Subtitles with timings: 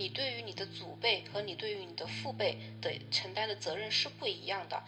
[0.00, 4.82] 你对于你的祖辈和你对于你的父辈的承担的责任是不一样的。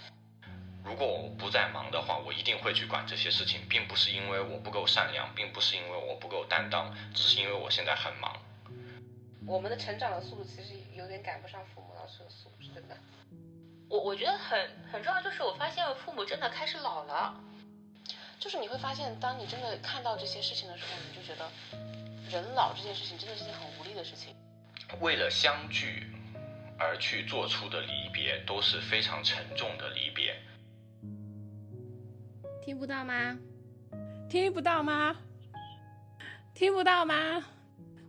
[0.83, 8.41] 如果我不再忙的话，我一定会去管这些事情，并不是因为我不够善良，并不是因为我不够担当，只是因为我现在很忙。
[9.47, 12.97] 我们的成长的速度其实有点赶不上父母老师的速度，真的。
[13.91, 17.39] 我我觉得很很重要，就是我发现父母真的开始老了，
[18.41, 21.51] 就是你会发现，当你真的看到这些事情的时候，你就觉得
[22.31, 24.35] 人老这件事情真的是件很无力的事情。
[25.01, 26.07] 为了相聚
[26.79, 30.35] 而去做出的离别，都是非常沉重的离别。
[32.65, 33.39] 听不到吗？
[34.29, 35.17] 听不到吗？
[36.55, 37.45] 听不到吗？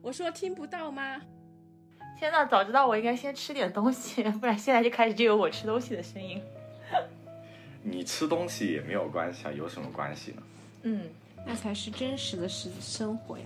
[0.02, 1.22] 我说听不到吗？
[2.20, 6.42] 天呐，早知道我应该先吃点东西， 不然现在就开始就有我吃东西的声音。
[7.82, 10.44] 你吃东西也没有关系啊，有什么关系呢？
[10.84, 11.10] 嗯，
[11.46, 13.46] 那才是真实的生生活呀。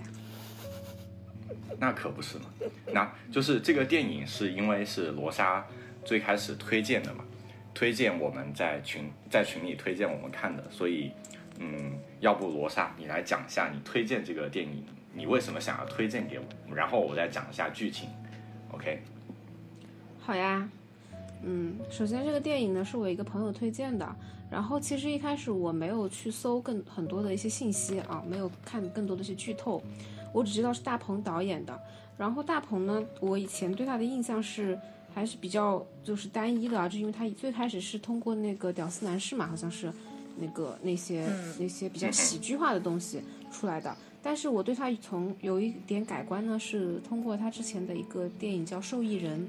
[1.78, 2.44] 那可不是嘛，
[2.92, 5.64] 那就是这个电影是因为是罗莎
[6.04, 7.24] 最开始推荐的嘛，
[7.72, 11.12] 推荐我们在群在群里推荐我们看的，所以
[11.60, 18.08] 嗯，要不罗莎你来讲一下你推荐这个电影，你为什么想要推荐给我，然后我再讲一下剧情
[18.72, 19.00] ，OK？
[20.20, 20.68] 好呀，
[21.42, 24.16] 嗯，首先这个电影呢是我一个朋友推荐的，
[24.50, 29.80] 然后其实一开始我没有去搜更很多的一些信息啊，没有看更多的一些剧透。
[30.32, 31.80] 我只知道是大鹏导演的，
[32.16, 34.78] 然后大鹏呢，我以前对他的印象是
[35.14, 39.92] 还是比较就是单一的啊，就因为他最开始是通过那个《屌丝男士》嘛，好像是
[40.36, 43.96] 那个那些那些比较喜剧化的东西出来的。
[44.22, 49.40] 但是我对他从有一点改观呢，是通过他之前的一个电影叫《受益人》，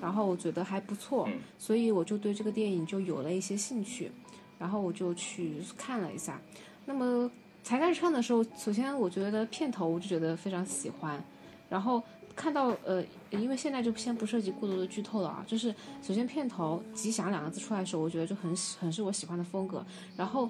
[0.00, 4.10] 然后我觉得还不错，所以我就对这个电影就有了一些兴趣，
[4.58, 6.40] 然后我就去看了一下。
[6.84, 7.30] 那么。
[7.66, 11.20] 才开始看的时候，首先我觉得片头我就觉得非常喜欢，
[11.68, 12.00] 然后
[12.36, 19.84] 看到呃，因为现在就先不涉及过多的剧透了啊，就是首先片头“吉祥”两个字出来的时候，我觉得就很很是我喜欢的风格。
[20.16, 20.48] 然后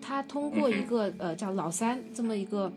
[0.00, 2.72] 他通过一个呃叫老三这么一个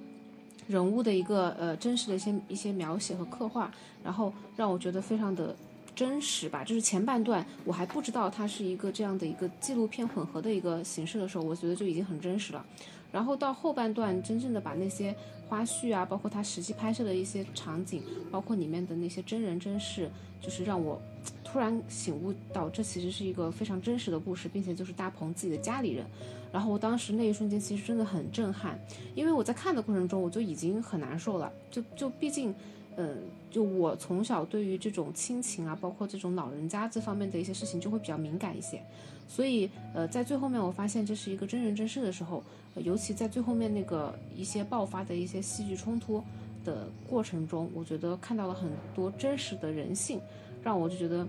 [0.68, 3.72] 人物的一个呃真实的一些一些描写和刻画，
[4.04, 5.56] 然后让我觉得非常的
[5.96, 6.62] 真实吧。
[6.66, 12.66] 就是前半段我还不知道它是一个这样的一个纪录片混合的一个形式的时候，我觉得就已经很真实了。
[13.12, 15.16] 然后到后半段，真正的把那些
[15.50, 18.02] 花絮啊，包括他实际拍摄的一些场景，
[18.32, 20.10] 包括里面的那些真人真事，
[20.42, 21.02] 就是让我
[21.44, 26.06] 突然醒悟到，这其实是一个非常真实的故事，并且就是大鹏自己的家里人。
[26.52, 28.80] 然后我当时那一瞬间其实真的很震撼，
[29.16, 32.54] 因为我在看的过程中我就已经很难受了，就就毕竟。
[32.98, 33.20] 嗯，
[33.50, 38.84] 就我从小对于这种亲情啊，包括这种老人家这方面的一些事情，就会比较敏感一些。
[39.32, 42.44] 所以，呃，在最后面我发现这是一个真人真事的时候，
[42.76, 46.22] 尤其在最后面那个一些爆发的一些戏剧冲突
[46.66, 50.20] 的过程中，我觉得看到了很多真实的人性，
[50.62, 51.26] 让我就觉得，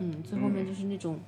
[0.00, 1.18] 嗯，最后面就是那种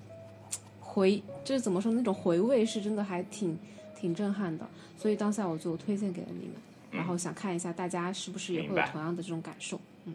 [0.81, 3.59] 回，就是怎么说那种回味是真的还挺
[3.99, 4.66] 挺震撼的。
[4.99, 6.55] 所以当下我就推荐给了你们。
[6.91, 10.15] 然后想看一下大家是不是也会有同样的这种感受，嗯，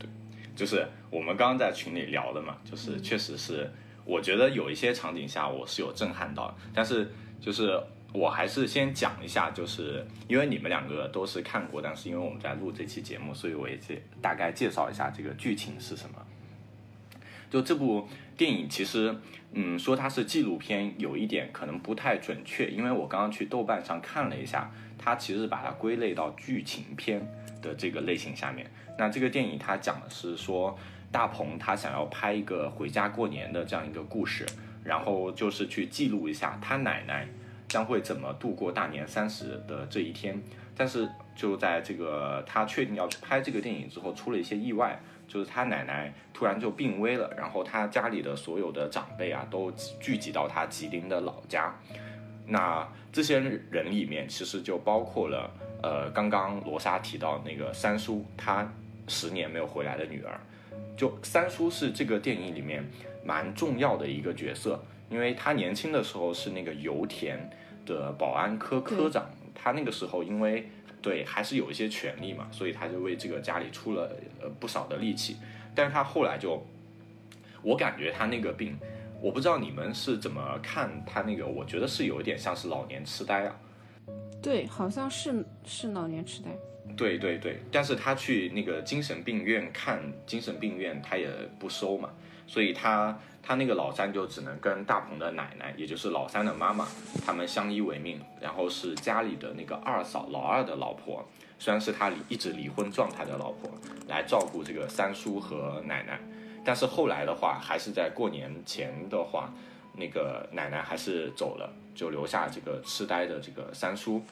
[0.00, 0.08] 对，
[0.56, 3.70] 就是我们刚刚在群里聊的嘛，就是确实是，
[4.04, 7.80] 我觉得有一些场景下我是有震撼到，但是就是
[8.12, 16.16] 我还是先讲一下，就是因为你们两个都是看过，但是因为我们在录这期节目，所以我也介大概介绍一下这个剧情是什么。
[17.50, 18.06] 就这部
[18.36, 19.12] 电影其实，
[19.52, 27.20] 嗯，说它是纪录片有一点可能不太准确，因为我刚刚去豆瓣上看了一下，它其实把它归类到剧情片
[27.60, 28.70] 的这个类型下面。
[28.96, 30.78] 那这个电影它讲的是说，
[31.12, 34.46] 大鹏他想要拍一个回家过年的这样一个故事，
[34.84, 37.28] 然后就是去记录一下他奶奶
[37.68, 40.40] 将会怎么度过大年三十的这一天。
[40.76, 45.00] 但是就在这个他确定要去拍这个电影之后，出了一些意外。
[45.28, 49.70] 就是他奶奶突然就病危了，然后他家里的所有的长辈啊都
[50.00, 51.72] 聚集到他吉林的老家。
[52.48, 55.48] 那这些人里面其实就包括了，
[55.84, 58.68] 呃，刚刚罗莎提到那个三叔，他
[59.06, 60.40] 十年没有回来的女儿。
[61.00, 62.84] 就三叔是这个电影里面
[63.24, 67.48] 蛮重要的一个角色，因为他年轻的时候是那个油田
[67.86, 70.68] 的保安科科长，他那个时候因为。
[71.02, 75.38] 对，还是有一些权利嘛，所以他就为这个家里出了呃不少的力气，
[75.74, 76.62] 但是他后来就，
[77.62, 78.78] 我感觉他那个病，
[79.22, 83.56] 我不知道你们是怎么看他那个，我觉得是有一点像是老年痴呆啊。
[84.42, 86.50] 对，好像是是老年痴呆。
[86.96, 91.28] 对对对，但是他去那个精神病院看精神病院，他也
[91.58, 92.10] 不收嘛，
[92.46, 93.18] 所以他。
[93.42, 96.86] 他那个老三就只能跟大鹏的奶奶，也就是老三的妈妈，
[97.24, 98.20] 他们相依为命。
[98.38, 101.26] 然后是家里的那个二嫂，老二的老婆，
[101.58, 103.70] 虽然是他离一直离婚状态的老婆，
[104.06, 106.20] 来照顾这个三叔和奶奶。
[106.62, 109.52] 但是后来的话，还是在过年前的话，
[109.96, 114.22] 那个奶奶还是走了，就留下这个痴呆的这个三叔。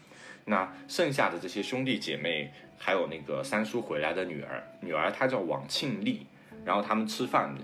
[0.48, 6.26] 那剩下的这些兄弟姐妹，还有那个三叔回来的女儿，女儿她叫王庆丽，
[6.64, 7.54] 然后他们吃饭，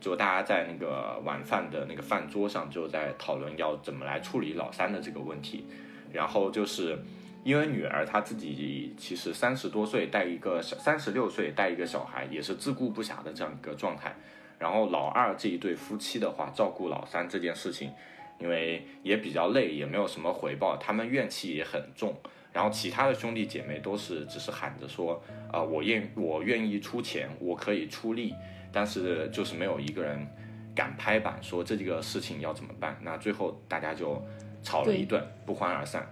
[0.00, 5.66] 就大家在那个晚饭的那个饭桌上，就在讨论要怎么来处理老三的这个问题。
[6.12, 6.96] 然后就是
[7.42, 14.14] 因为女儿她自己其实三十多岁带一个小，三十六岁带一个小孩，也是自顾不暇的这样一个状态。
[14.60, 17.92] 然后老二这一对夫妻的话，照顾老三这件事情，
[18.38, 22.14] 因为也比较累，也没有什么回报，他们怨气也很重。
[22.52, 28.34] 然后其他的兄弟姐妹都是只是喊着说，啊、我愿我愿意出钱，我可以出力，
[28.72, 30.26] 但是就是没有一个人
[30.74, 32.98] 敢拍板说这个事情要怎么办。
[33.02, 34.20] 那最后大家就
[34.62, 36.10] 吵了一顿，不欢而散。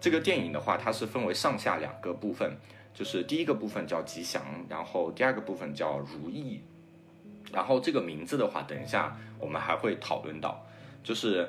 [0.00, 2.56] 这个电影的话，它是分为上下两个部分，
[2.92, 6.62] 就是第一个部分叫吉祥，然后第二个部分叫如意。
[7.52, 10.64] 然后这个名字的话，等一下我们还会讨论到，
[11.02, 11.48] 就是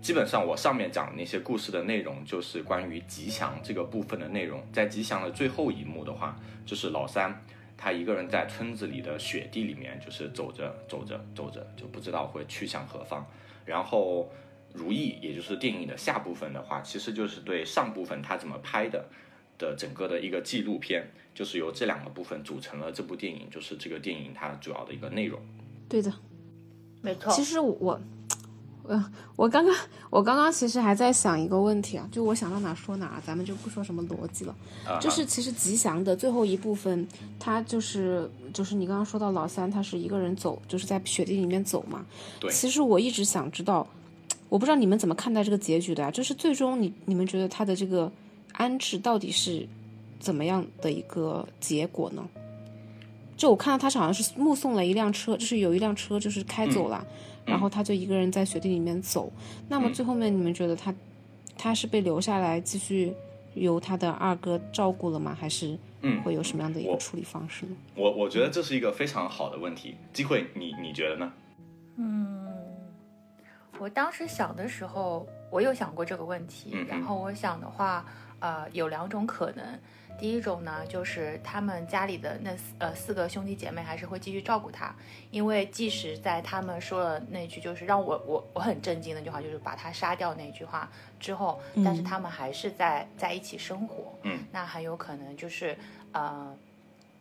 [0.00, 4.62] 基本上我上面讲的那些故事的内容，就是关于吉祥这个部分的内容。
[4.72, 7.44] 在吉祥的最后一幕的话，就是老三
[7.76, 13.26] 他一个人在村子里的雪地里面，就是走着走着走着，就不知道会去向何方。
[13.64, 14.30] 然后
[14.72, 19.08] 如意，也就是电影的下部分的话，其实就是对上部分他怎么拍的
[19.58, 25.40] 的整个的一个纪录片，就是由这两个部分组成了这部电影，就是这个电影它主要的一个内容。
[25.88, 26.12] 对的。
[27.02, 27.32] 没错。
[27.32, 27.98] 其实我，
[28.86, 29.74] 呃，我刚刚
[30.10, 34.54] 我刚刚其实还在想一个问题啊，就我想到哪说哪，咱们就不说什么逻辑了。
[34.86, 37.06] 啊就是其实吉祥的最后一部分，
[37.38, 42.04] 他就是就是你刚刚说到老三，他是一个人走，就是在雪地里面走嘛。
[42.40, 43.86] 对其实我一直想知道，
[44.48, 46.10] 我不知道你们怎么看待这个结局的啊？
[46.10, 48.10] 就是最终你你们觉得他的这个
[48.52, 49.68] 安置到底是
[50.18, 52.26] 怎么样的一个结果呢？
[53.36, 57.06] 就我看到他是好像是目送了一辆车，就是有一辆车就是开走了，
[57.50, 59.30] 然后他就一个人在雪地里面走。
[59.68, 60.94] 那么最后面你们觉得他
[61.58, 63.12] 他是被留下来继续
[63.54, 65.36] 由他的二哥照顾了吗？
[65.38, 67.76] 还是嗯会有什么样的一个处理方式呢？
[67.96, 69.96] 我我觉得这是一个非常好的问题。
[70.12, 71.32] 机会，你你觉得呢？
[71.96, 72.46] 嗯，
[73.78, 76.74] 我当时想的时候，我有想过这个问题。
[76.88, 78.06] 然后我想的话，
[78.38, 79.64] 呃，有两种可能。
[80.18, 84.94] 第一种呢，就是他们家里的那四呃四个兄弟姐妹还是会继续照顾他，
[85.30, 94.18] 因为即使在他们说了那句就是让我我我很震惊的那句话，就是把他杀掉那句话之后，但是他们还是在在一起生活。
[94.22, 95.76] 嗯，那很有可能就是
[96.12, 96.54] 呃，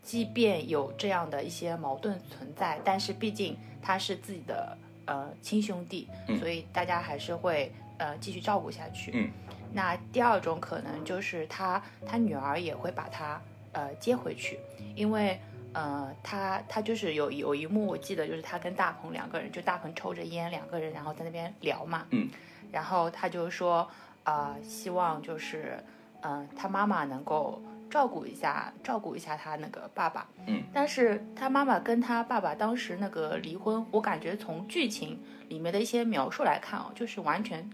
[0.01, 9.11] 即便有这样的一些矛盾存在，但是毕竟他是自己的呃亲兄弟，嗯所以大家还是会呃继续照顾下去。
[9.13, 9.31] 嗯，
[9.73, 13.39] 那第二种可能就是他他女儿也会把他
[13.71, 14.59] 呃接回去，
[14.95, 15.39] 因为
[15.73, 22.29] 呃他他就是有有一幕我记得就是他跟大鹏两个人，就大鹏抽着烟，两个人然后在那边聊嘛，嗯，
[22.71, 23.89] 然后他就说
[24.23, 25.83] 呃希望就是
[26.21, 27.61] 嗯、呃他妈妈能够。
[27.91, 30.27] 照顾一下，照顾一下他那个爸爸。
[30.45, 37.67] 嗯，但是他妈妈跟他爸爸当时那个离婚，我感觉从剧情里面的一些描述来看哦，就是完全，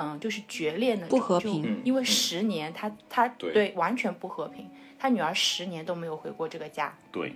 [0.00, 7.34] 嗯，就是决裂那种，不和平因为十年他他对完全不和平，他女儿十年都没有回过这个家，对，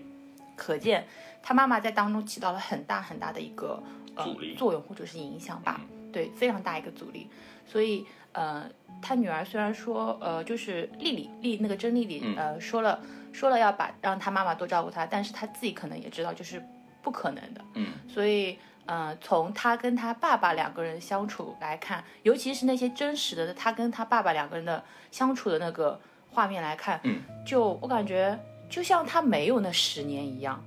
[0.54, 1.04] 可见
[1.42, 3.82] 他妈妈在当中起到了很大很大的一个
[4.14, 5.80] 呃阻力作用或者是影响吧，
[6.12, 7.28] 对，非常大一个阻力。
[7.66, 8.70] 所以呃，
[9.02, 13.00] 他女儿虽然说呃，就是丽丽丽那个甄丽丽嗯呃说了
[13.32, 16.62] 说了要把让他妈妈多照顾他，但是他自己可能也知道就是
[17.02, 18.56] 不可能的，嗯，所以。
[18.86, 30.62] 呃，从他跟他爸爸两个人相处来看，尤其是那些真实的他跟他爸爸两个人的相处的那个画面来看，嗯，就我感觉就像他没有那十年一样，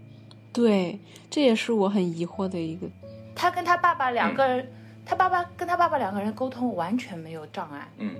[0.53, 2.87] 对，这也是我很疑惑的一个。
[3.35, 4.71] 他跟他爸爸两个人，
[5.05, 8.15] 他爸爸跟他爸爸两个人沟通完全没有障碍，嗯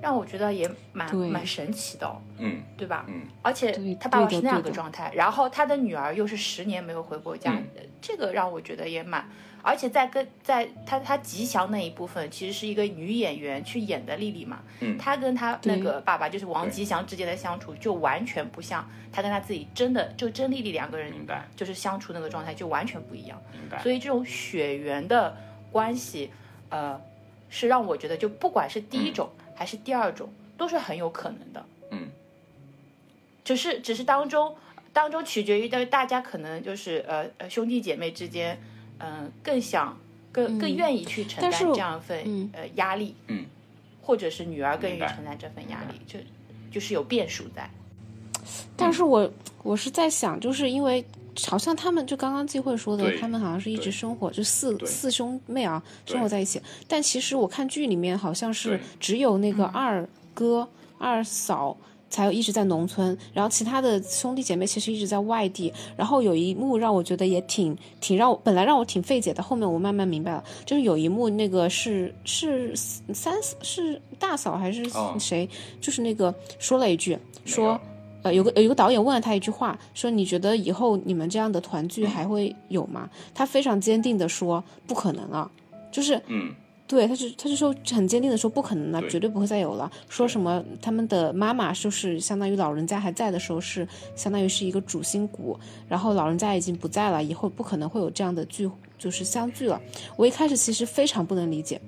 [0.00, 2.62] 让我觉得也蛮蛮神奇的、哦，嗯。
[2.76, 3.04] 对吧？
[3.08, 3.22] 嗯。
[3.42, 7.56] 而且他爸爸是那样对的的状态，然后他的女儿又是十年没有回过家，
[8.02, 9.26] 这个让我觉得也蛮，
[9.62, 14.98] 而且在跟在他他吉祥那一部分，其实是一个女演员去演的丽丽嘛，嗯。
[14.98, 21.48] 她跟她那个爸爸就是王吉祥之间的相处，就完全不像她跟她自己真的就真丽丽两个人明白。
[21.56, 23.40] 就是相处那个状态就完全不一样。
[23.52, 23.80] 明白。
[23.82, 25.34] 所以这种血缘的
[25.70, 26.30] 关系，
[26.68, 27.00] 呃，
[27.48, 31.64] 是让我觉得，就不管是第一种、还是第二种，都是很有可能的。
[31.90, 32.08] 嗯，
[33.44, 34.56] 只是只是当中
[34.92, 38.58] 当中取决于的大家可能就是呃呃兄弟姐妹之间，
[38.98, 39.98] 嗯、更想
[40.32, 43.46] 更更嗯愿意去承担这样一份、嗯呃压力，嗯，
[44.02, 46.18] 或者是女儿更愿意承担这份压力，就
[46.70, 47.68] 就是有变数在。
[48.76, 49.30] 但是我
[49.62, 51.04] 我是在想，就是因为
[51.46, 56.60] 好像他们就刚刚季慧说的，他们好像是一直生活，就四四兄妹啊生活在一起。
[56.86, 61.76] 但其实我看剧里面好像是只有那个二哥、二嫂。
[62.10, 65.72] 才有一直在农村，然后其他的兄弟姐妹其实一直在外地。
[65.96, 75.16] 然后有一幕让我觉得也挺挺让我本来让我挺费解的，后面我慢慢明白了，就是有一幕那个是是三是大嫂还是哦。
[75.18, 75.48] 谁，
[75.80, 77.80] 就是那个说了一句说
[78.24, 83.08] 呃，有个有一个导演问了他一句话，说你觉得以后你们这样的团聚还会有吗？
[83.34, 85.50] 他非常坚定的说不可能了，
[85.92, 86.52] 就是嗯，
[86.88, 89.92] 对，他就他就说很坚定的说不可能了，对绝对不会再有了。
[90.08, 99.78] 说什么他们的妈妈就是相当于老人家还在的时候是相当于是一个主心骨，然后老人家已经不在了，以后不可能会有这样的聚就是相聚了。
[100.16, 101.78] 我一开始其实非常不能理解。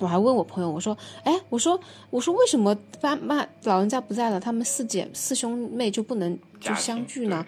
[0.00, 1.78] 我还问我朋友，我说，哎，我说，
[2.10, 7.46] 我说为什么爸妈老人家不在了，他们四姐四兄妹就不能就相聚呢？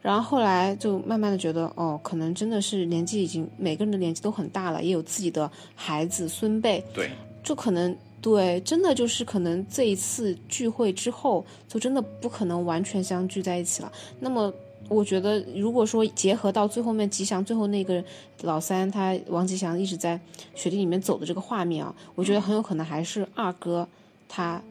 [0.00, 7.10] 然后后来就慢慢的觉得，哦，可能真的是年纪已经每个人的年纪都很大了，也有自己的孩子孙辈，对，
[7.42, 13.92] 就可能对，真的就是可能这一次聚会之后，就真的不可能完全相聚在一起了。
[14.20, 14.52] 那么
[14.88, 18.02] 我觉得，如果说结合到最后面吉祥最后那个
[18.42, 20.18] 老三他王吉祥一直在
[20.54, 23.86] 雪地里面走的这个画面啊，我觉得很有可能还是二哥
[24.28, 24.62] 他。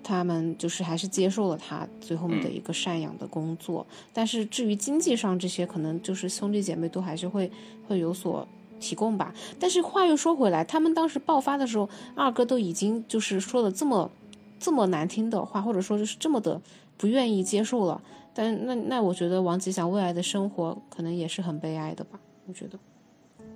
[0.00, 7.50] 他们就是还是接受了他最后面的一个赡养的工作，但是至于经济上这些，可能就是兄弟姐妹都还是会
[7.86, 8.48] 会有所
[8.80, 9.34] 提供吧。
[9.60, 14.10] 但是话又说回来，他们当时爆发的时候，二哥都已经就是说的这么
[14.58, 16.58] 这么难听的话，或者说就是这么的
[16.96, 18.00] 不愿意接受了。
[18.38, 22.78] 但那那我觉得王吉祥未来的生活可能也是很悲哀的吧，我觉得。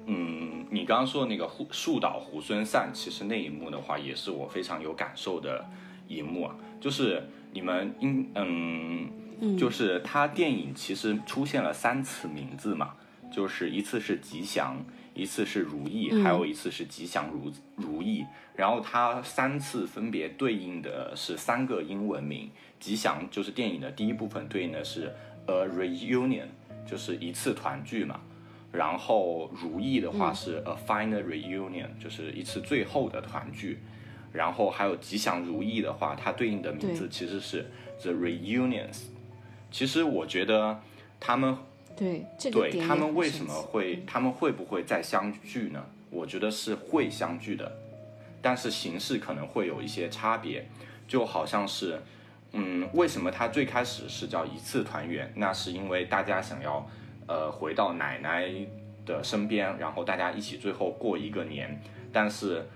[0.06, 5.64] 嗯，你刚刚说的那个树树倒猢狲散，其实那一幕的话，也是我非常有感受的
[6.08, 6.56] 一幕啊。
[6.80, 7.22] 就是
[7.52, 12.94] 你们应嗯，就是他电影其实出现了三次名字嘛，
[13.32, 14.84] 就是一次是吉祥，
[15.14, 18.24] 一次是如意，还有一次是吉祥如如意。
[18.54, 25.14] 然后它三次分别对应的是三个英文名，吉祥就是电影的第一部分对应的是
[25.46, 26.46] a reunion，
[26.86, 28.20] 就是一次团聚嘛。
[28.70, 33.80] 然后如意的话是 a final reunion，、就是一次最后的团聚。
[34.32, 39.02] 然后还有吉祥如意的话，它对应的名字其实是 the reunions。
[39.70, 40.80] 其实我觉得
[41.20, 41.54] 他们
[41.96, 45.84] 对这个对点他们为什么会，他们会不会再相聚呢？
[46.10, 47.72] 我觉得是会相聚的，
[48.40, 50.68] 但是形式可能会有一些差别，
[51.08, 52.00] 就好像是，
[52.52, 55.32] 嗯，为什么他最开始是叫一次团圆？
[55.36, 56.86] 那是因为大家想要，
[57.26, 58.50] 呃，回到奶奶
[59.06, 61.80] 的身边，然后大家一起最后过一个年，
[62.12, 62.68] 但是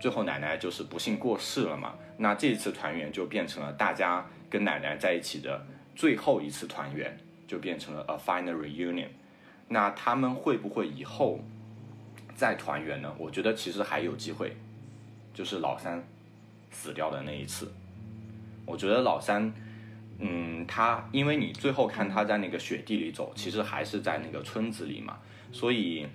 [0.00, 7.16] 最后奶奶就是不幸过世了嘛，那这次团圆就变成了大家跟奶奶在一起的最后一次团圆，
[7.50, 9.08] 就变成了 a final reunion。
[9.66, 11.40] 那他们会不会以后
[12.36, 13.12] 再团圆呢？
[13.18, 14.56] 我觉得其实还有机会，
[15.34, 16.00] 就是老三
[16.70, 17.72] 死掉的那一次。
[18.64, 19.52] 我觉得老三，
[20.20, 25.18] 嗯，他因为你最后看他在那个雪地里走，其实还是在那个村子里嘛，
[25.50, 26.06] 所以，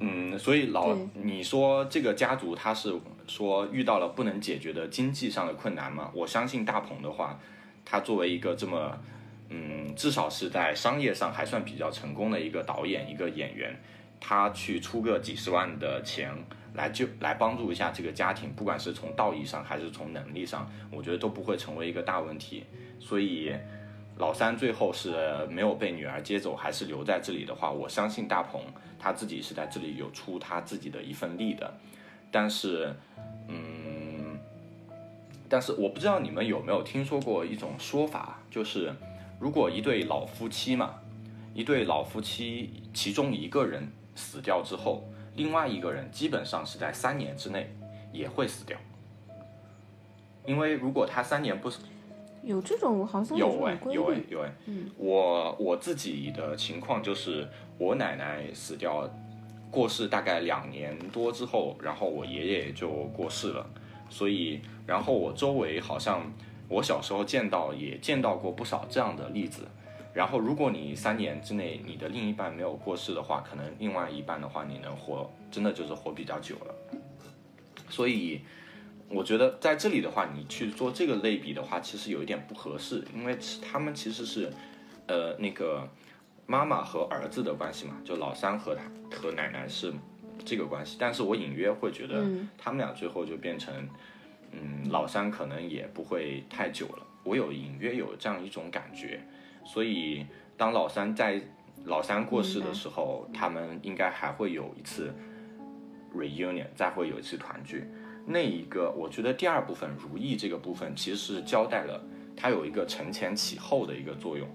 [0.00, 2.92] 嗯，所以老你说这个家族他是
[3.28, 6.10] 说遇到了不能解决的经济上的困难吗？
[6.12, 7.38] 我相信大鹏的话，
[7.84, 8.98] 他作为一个这么
[9.48, 13.74] 嗯，至少是在商业上还算比较成功的一个导演、一个演员，
[14.20, 16.32] 他去出个几十万的钱
[16.74, 22.64] 来就来帮助一下这个家庭，不管是从道义上还是从能力上，我觉得都不会成为一个大问题。
[22.98, 23.54] 所以
[24.18, 25.14] 老三最后是
[25.48, 28.60] 没有被女儿接走，还是留在这里的话，我相信大鹏
[28.98, 31.72] 他自己是在这里有出他自己的一份力的。
[32.30, 32.92] 但是，
[33.48, 34.38] 嗯，
[35.48, 38.92] 但是我不知道你们有没有听说过一种说法，就是
[39.38, 40.94] 如果一对老夫妻嘛，
[41.54, 45.02] 一对老夫妻其中一个人死掉之后，
[45.34, 47.70] 另外一个人基本上是在三年之内
[48.12, 48.78] 也会死掉，
[50.46, 51.80] 因为如果他三年不死，
[52.42, 54.52] 有这种好像有这哎有哎有哎，
[54.96, 59.06] 我我自己的情况就是我奶奶死掉，
[59.70, 63.68] 过世大概两年多之后，然后我爷爷就过世了，
[64.08, 66.22] 所以然后我周围好像
[66.68, 69.66] 我小时候见到也见到过不少这样的例子。
[70.12, 76.74] 然后，如果你三年之内你的另一半没有过世的话，可能另外一半的话你能活，真的就是活比较久了。
[77.90, 78.40] 所以，
[79.10, 84.50] 我觉得在这里的话，你去做这个类比的话，其实有一点不合适，因为他们其实是，
[85.06, 85.86] 呃，那个
[86.46, 88.82] 妈妈和儿子的关系嘛，就老三和他
[89.14, 89.92] 和奶奶是
[90.46, 92.24] 这个关系，但是我隐约会觉得
[92.56, 93.88] 他们俩最后就变成，嗯，
[94.90, 99.20] 老三可能也不会太久了，我有隐约有这样一种感觉，
[99.64, 101.40] 所以当老三在
[101.84, 105.14] 老三过世的时候，他们应该还会有一次
[106.14, 107.84] reunion，再会有一次团聚。
[108.26, 112.04] 那一个，我觉得第二部分如意这个部分其实是交代了
[112.36, 114.48] 它有一个承前启后的一个作用。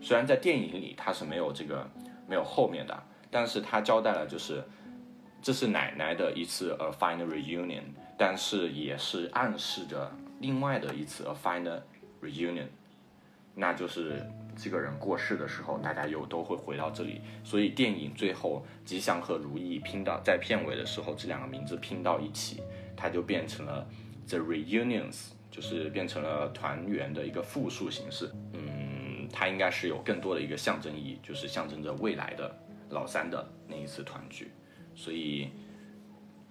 [0.00, 1.86] 虽然在电影里它是没有这个
[2.26, 4.64] 没有后面的，但是它交代了就是
[5.42, 7.82] 这是奶奶的一次 a final reunion，
[8.18, 11.80] 但是也是暗示着另外的一次 a final
[12.20, 12.66] reunion，
[13.54, 14.22] 那就是
[14.56, 17.20] 这个人过世的时候，大家又都会回到这里。
[17.44, 22.60] 所以电影最后吉祥和如意拼到在片尾的时候，这两个名字拼到一起。
[23.00, 23.86] 它就变成了
[24.28, 28.28] the reunions，就是变成了团圆的一个复数形式。
[28.52, 32.52] 嗯，它应该是有更多的一个象征意义，就是象征着未来的
[32.90, 34.50] 老三的那一次团聚。
[34.96, 35.48] 所以，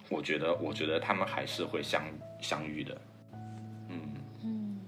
[0.09, 2.03] 我觉得，我觉得他们还是会相
[2.41, 3.01] 相遇的。
[3.89, 3.99] 嗯
[4.43, 4.79] 嗯，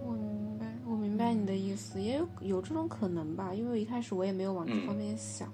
[0.00, 5.52] 我明白，我明白你的意思，也有有这种可能吧，因为一开始我也没有往这方面想。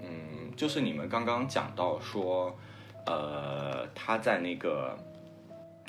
[0.00, 2.56] 嗯，就是你们刚刚讲到说，
[3.06, 4.98] 呃，他在那个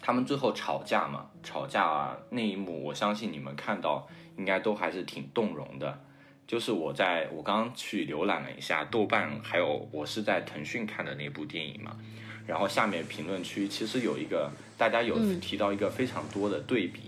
[0.01, 4.07] 他们最后吵架嘛，吵架啊那一幕，我相信你们看到
[4.37, 5.99] 应该都还是挺动容的。
[6.45, 11.97] 就是我在我刚刚去浏览了一下豆瓣，还有我是在腾讯看的那部电影嘛，
[12.45, 17.01] 然后下面评论区其实有一个大家有提到一个非常多的对比，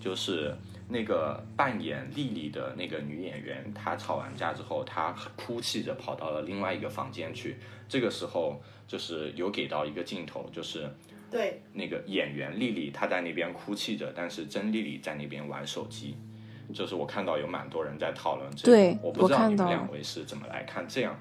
[0.00, 0.54] 就是
[0.88, 7.56] 那个扮演丽丽的那个女演员，她吵完架之后，她哭泣着跑到了另外一个房间去，
[7.88, 10.90] 这个时候就是有给到一个镜头，就是
[11.30, 16.16] 对那个演员丽丽她在那边哭泣着，但是真丽丽在那边玩手机。
[16.72, 21.14] 就是我看到有蛮多人在讨论这个，对我不知道你两位是怎么来看这样，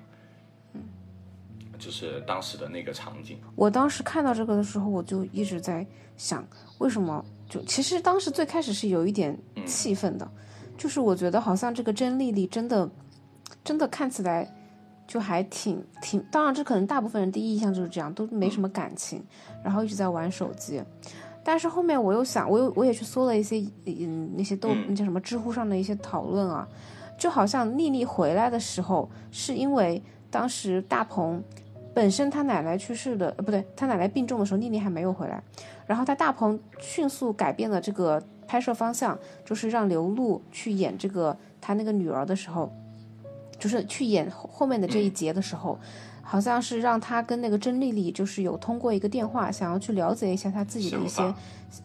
[1.77, 3.39] 就是当时的那个场景。
[3.55, 5.85] 我当时看到这个的时候，我就一直在
[6.17, 6.45] 想，
[6.79, 10.29] 为什么就其实当时最开始是有一点气愤的，
[10.77, 12.89] 就是我觉得好像这个真丽丽真的
[13.63, 14.47] 真的看起来
[15.07, 19.23] 就还挺挺，当然这可能大部分人第一印象就是这样，都没什么感情，
[19.63, 20.81] 然后一直在玩手机。
[21.51, 23.57] 但是后面我又想，我又我也去搜了一些
[23.88, 26.69] 嗯那些豆那叫什么知乎上的一些讨论啊，
[27.17, 31.43] 就好像丽丽回来的时候，是因为当时大鹏
[31.91, 35.41] 本身他奶奶去世的，呃不对，他奶奶病重的时候，丽丽还没有回来，
[35.88, 42.71] 然后他大鹏迅速改变了这个拍摄方向，就是让刘露去演这个他那个女儿的时候，
[43.57, 45.79] 就是去演后后面的这一节的时候。
[46.31, 51.23] 好像是让他跟那个甄丽丽，就是有通过一个电话，想要去了解一下他自己的一些，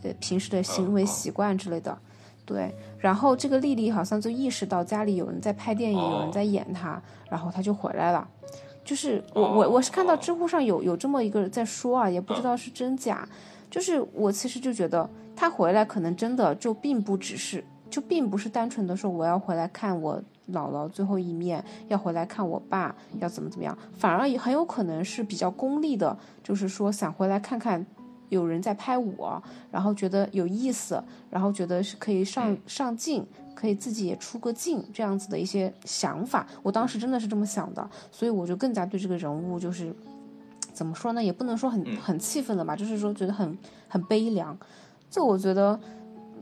[0.03, 1.97] 呃，平时的行为习惯之类的。
[2.45, 8.29] 对，然后这个丽丽好像就意识到家里有人在拍电影，有人哦在演她，然后她就回来了。
[8.85, 13.27] 就是我我我是看到哦知乎上有有这么一个人在说啊，也不知道是真假。
[13.71, 27.85] 就是我其实就觉得她回来可能真的就并不只是，就并不是单纯的说我要回来看我姥姥最后一面，要回来看我爸，要怎么怎么样，反而也很有可能是比较功利的，就是说想回来看看
[28.29, 36.47] 有人在拍我，然后觉得有意思，然后觉得是可以上上镜，可以自己也出个镜这样子的一些想法。
[36.63, 39.95] 我当时真的是这么想的，所以我就更加对这个人物就是
[40.73, 43.57] 怎么说呢，也不能说很很气愤了吧，就是说觉得很
[43.89, 44.55] 很悲凉。
[45.11, 45.81] 这我觉得。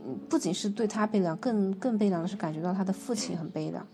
[0.05, 3.85] 嗯不仅是对他悲凉，更更悲凉的是感觉到他的父亲很悲凉。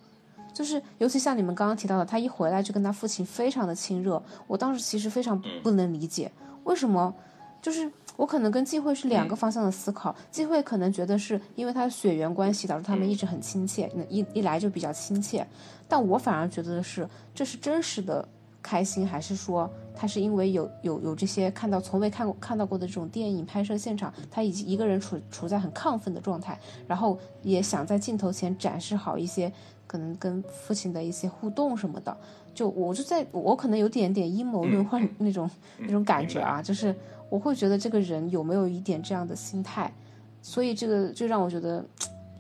[0.52, 4.22] 就是，尤其像你们刚刚提到的，他一回来就跟他父亲非常的亲热。
[4.48, 6.32] 我当时其实非常不能理解，
[6.64, 7.14] 为什么？
[7.62, 10.16] 就是我可能跟季慧是两个方向的思考。
[10.32, 15.46] 季慧可能觉得是因为他的血缘关系导致他们一直很亲切，那一一来就比较亲切。
[15.88, 18.28] 但我反而觉得的是，这是真实的
[18.62, 29.52] 开心，还是说他是因为有有有这些看到从未看过看到过的这种电影拍摄现场，他已经一个人处处在很亢奋的状态，然后也想在镜头前展示好一些
[29.88, 32.16] 可能跟父亲的一些互动什么的。
[32.54, 36.94] 就我就在我可能有点点阴谋论或者那种、那种感觉啊，就是
[37.30, 39.94] 我会觉得这个人有没有一点这样的心态，
[40.42, 41.86] 所以这个就让我觉得，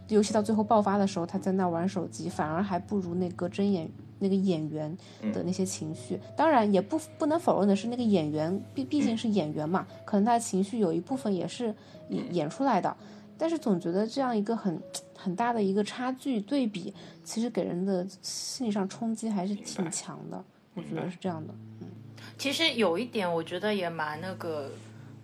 [0.09, 4.95] 尤其到最后爆发的时候，他在那玩手机，反而还不如那个真演那个演员
[5.33, 6.19] 的那些情绪。
[6.37, 11.73] 当然，也不不能否认的是，那个演员毕毕竟是演员嘛，可能他的情绪有一部分也是
[12.09, 12.95] 演演出来的。
[13.37, 14.81] 但是总觉得这样一个很
[15.15, 20.43] 很大的一个差距对比，其实给人的心理上冲击还是挺强的。
[20.73, 21.53] 我觉得是这样的。
[21.81, 21.87] 嗯
[22.37, 24.69] 其实有一点，我觉得也蛮那个，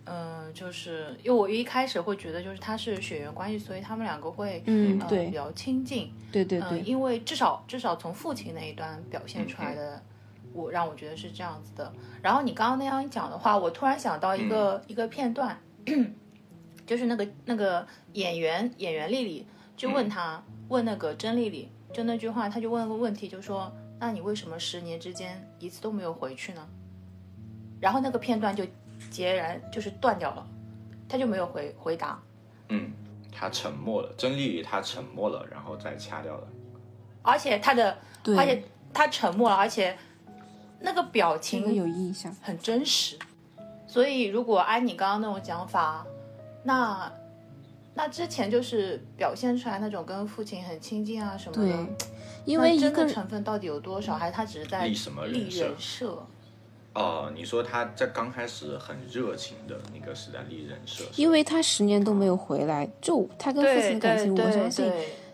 [0.06, 6.12] 嗯、就是因为我一开始会觉得，就是他是血缘关系，所以他们两个会，呃、嗯对比较亲近。
[6.16, 10.00] 嗯、对对对，因为至少至少从父亲那一端表现出来的，
[10.52, 11.92] 我让我觉得是这样子的。
[12.22, 15.58] 然后你刚刚那样一讲的话，我突然想到一个、一个片段，
[16.86, 26.64] 就是那个那个演员演员丽丽就问他、问那个甄丽丽，就那句话，他就问了个问题，就说那你为什么十年之间一次都没有回去呢？
[27.80, 28.64] 然后那个片段就
[29.10, 30.46] 截然就是断掉了，
[31.08, 32.18] 他就没有回回答。
[32.68, 32.92] 嗯，
[33.32, 36.48] 他沉默了，甄丽丽她沉默了，然后再掐掉了。
[37.22, 37.96] 而且他的，
[38.36, 39.96] 而且他沉默了，而且
[40.80, 42.34] 那个表情有印象。
[42.40, 43.18] 很真实。
[43.86, 46.04] 所以如果按你刚刚那种讲法，
[46.64, 47.10] 那
[47.94, 51.86] 那之前就是表现出来那种跟父亲很亲近啊什么对的，，
[52.44, 54.16] 因为真的一个成分到底有多少？
[54.16, 56.26] 还是他只是在立什么人立设
[56.96, 64.90] 哦，你说他在刚开始很热情的那个史丹利人设，因为他十年都没有回来，就他跟父亲的感情，我相信，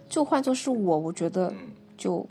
[0.09, 2.27] 就换作是我，我觉得嗯就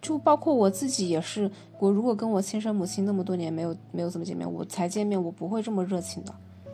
[0.00, 6.32] 就包括我自己也是，我如果跟我亲生母亲那么多年没有没有怎么见面，我才见面，我不会这么热情的，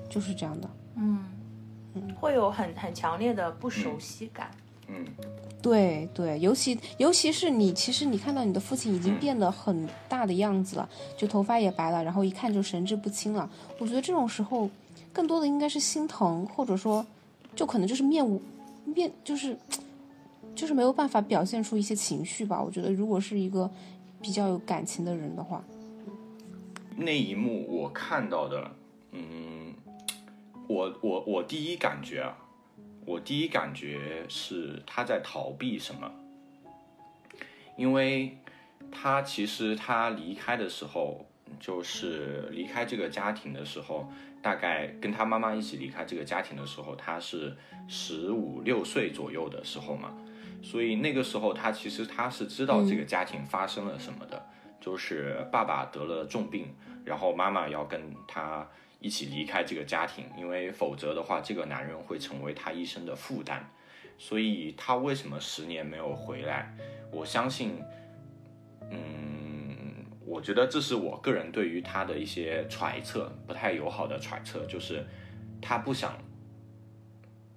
[0.08, 0.68] 就是这样的。
[0.96, 1.24] 嗯，
[2.20, 4.50] 会有很很强烈的不熟悉感。
[4.52, 4.69] 嗯
[5.62, 13.48] 对对，尤其尤其是你，其实你看到你的父亲已经变得很大的样子了，就头发也白了，然后一看就神志不清了。
[13.78, 14.70] 我觉得这种时候，
[15.12, 17.04] 更多的应该是心疼，或者说，
[17.54, 18.40] 就可能就是面无
[18.86, 19.54] 面，就是
[20.54, 22.62] 就是没有办法表现出一些情绪吧。
[22.62, 23.70] 我觉得如果是一个
[24.22, 25.62] 比较有感情的人的话，
[26.96, 28.70] 那一幕我看到的，
[29.12, 29.74] 嗯，
[30.66, 32.34] 我我我第一感觉啊，
[33.04, 36.10] 我第一感觉是他在逃避什么，
[37.76, 38.38] 因为
[38.92, 41.26] 他其实他离开的时候，
[41.58, 44.10] 就是离开这个家庭的时候，
[44.42, 47.56] 大概跟他妈妈一起离开这个家庭的时候，他是
[47.88, 50.16] 十五六岁左右的时候嘛，
[50.62, 54.46] 所以那个时候他其实他是知道这个家庭发生了什么的，
[54.80, 58.68] 就是爸爸得了重病，然后妈妈要跟他
[59.00, 63.68] 一起离开这个家庭，因为否则的话，这个男人会成为他一生的负担。
[64.18, 66.76] 所以他为什么十年没有回来？
[67.10, 67.82] 我相信，
[68.90, 75.02] 嗯，我觉得这是我个人对于他的一些揣测，不太友好的揣测，就是
[75.62, 76.18] 他不想，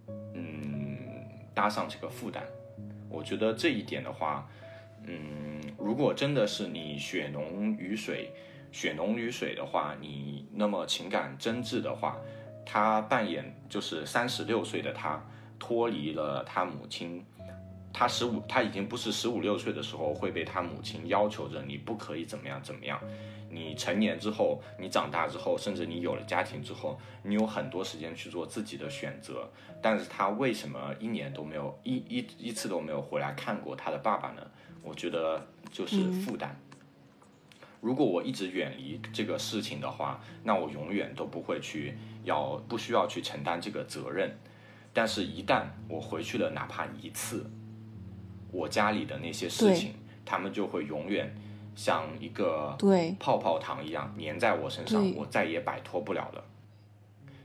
[0.08, 0.98] 嗯，
[1.54, 2.42] 搭上这个负担。
[3.10, 4.50] 我觉得这一点的话，
[5.06, 8.32] 嗯，如果真的是你血浓于水，
[8.74, 12.18] 血浓于水的话，你那么情感真挚的话，
[12.66, 15.24] 他扮演就是三十六岁的他
[15.60, 17.24] 脱离了他母亲，
[17.94, 23.00] 他十五他已经不是十五六岁的时候会被他母亲要求着你不可以怎么样怎么样，
[23.52, 29.48] 你成年之后，你长大之后，甚至你有了家庭之后，你有很多时间去做自己的选择，
[29.84, 34.42] 但是他为什么一年都没有一一一次都没有回来看过他的爸爸呢？
[34.82, 36.60] 我觉得就是负担。
[37.84, 41.94] 如果我一直远离这个事情的话，那我永远都不会去
[42.24, 44.34] 要不需要去承担这个责任。
[44.94, 47.46] 但是，一旦我回去了，哪怕一次，
[48.54, 49.92] 我家里的那些事情，
[50.24, 51.36] 他们就会永远
[51.76, 52.74] 像一个
[53.20, 56.42] 泡泡糖一样粘在我身上，我再也摆脱不了了。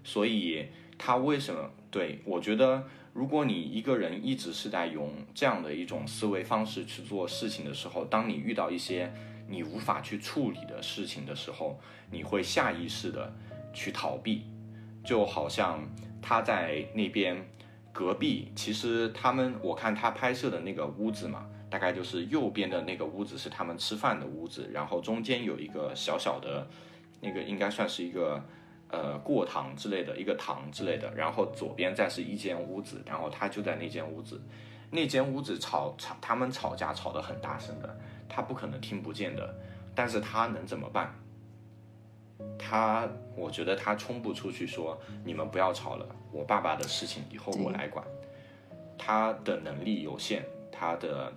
[0.04, 9.12] 所以，他为什么对我觉得，如果你一个人一直是在用这样的一种思维方式去做事情的时候，当你遇到一些
[9.48, 11.80] 你无法去处理的事情的时候，
[12.10, 13.32] 你会下意识的
[13.72, 14.44] 去逃避，
[15.04, 15.80] 就好像
[16.20, 17.48] 他在那边
[17.92, 26.68] 隔壁，其实他们我看他拍摄的那个屋子嘛，大概就是右边的那个屋子是他们吃饭的屋子，然后中间有一个小小的，
[27.20, 28.42] 那个应该算是一个
[28.90, 34.40] 呃过堂之类的一个堂之类的，然后左边再是一间屋子，然后他就在那间屋子，
[34.90, 39.54] 那间屋子吵吵他们吵架吵得很大声的，他不可能听不见的，
[39.94, 41.14] 但是他能怎么办？
[42.58, 48.04] 他，我觉得他冲不出去说你们不要吵了，我爸爸的事情以后我来管。
[48.96, 51.32] 他的能力有限，他的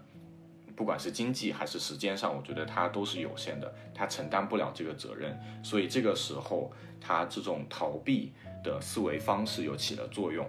[0.75, 10.47] 不管是经济还是时间上，我觉得他都是有限的，他承担不了这个责任，所以这个时候他这种逃避的思维方式又起了作用，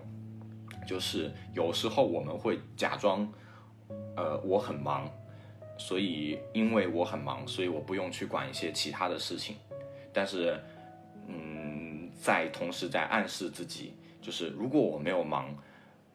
[0.87, 3.31] 就是有时候我们会假装，
[4.17, 5.09] 呃，我很忙，
[5.77, 9.57] 所以因为我很忙，所以我不用去管一些其他的事情，
[10.13, 10.59] 但是，
[11.27, 15.55] 嗯，在同时在暗示自己，就是如果我没有忙。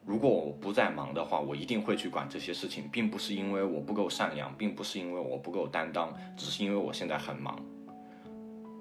[0.06, 7.62] 如果我不再忙的话，我一定会去管这些事情，并不是因为我不够善良，并不是因为我不够担当，只是因为我现在很忙。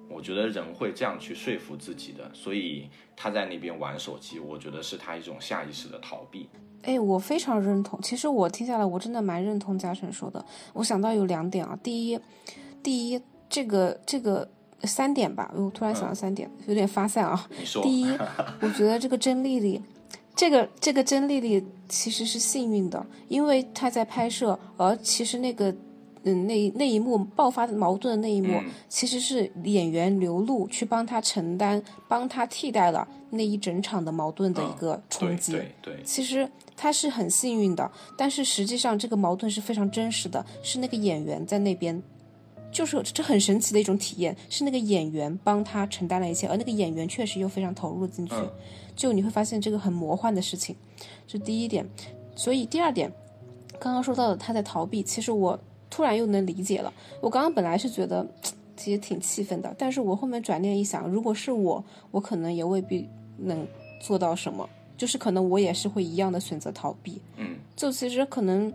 [0.09, 6.49] 我觉得人会这样去说服自己的，所以他在那边玩手机，我觉得是他一种下意识的逃避。
[6.87, 8.01] 哎，我非常认同。
[8.01, 10.43] 其实我听下来，我真的蛮认同嘉诚说的。
[10.73, 12.19] 我想到有两点啊，第一，
[12.83, 13.21] 第一，
[13.51, 14.49] 这个这个
[14.85, 17.47] 三点吧，我突然想到三点，有点发散啊。
[17.59, 18.07] 你说，第一，
[18.63, 19.83] 我觉得这个甄丽丽，
[20.37, 25.75] 这个这个甄丽丽其实是幸运的，因为她在拍摄，而其实那个
[26.23, 35.53] 嗯那那一幕爆发矛盾的那一幕，嗯其实是演员刘露去帮她承担，帮她替代了那一整场的矛盾的一个冲对击。
[35.53, 42.03] 对对，其实他是很幸运的，但是实际上这个矛盾是非常真实的，是那个演员在那边，
[42.71, 48.51] 就是这很神奇的一种体验，是那个演员帮他承担了一切，而那个演员确实又非常投入进去，嗯
[48.95, 50.75] 就你会发现这个很魔幻的事情，
[51.27, 51.87] 这第一点。
[52.35, 53.13] 所以第二点，
[53.79, 55.59] 刚刚说到的他在逃避，其实我
[55.91, 56.93] 突然又能理解了。
[57.21, 58.27] 我刚刚本来是觉得
[58.77, 63.09] 其实挺气愤的，但是我后面转念一想，如果是我，我可能也未必
[63.39, 63.67] 能
[64.01, 64.69] 做到什么。
[64.97, 67.21] 就是可能我也是会一样的选择逃避。
[67.37, 68.73] 嗯，就其实可能，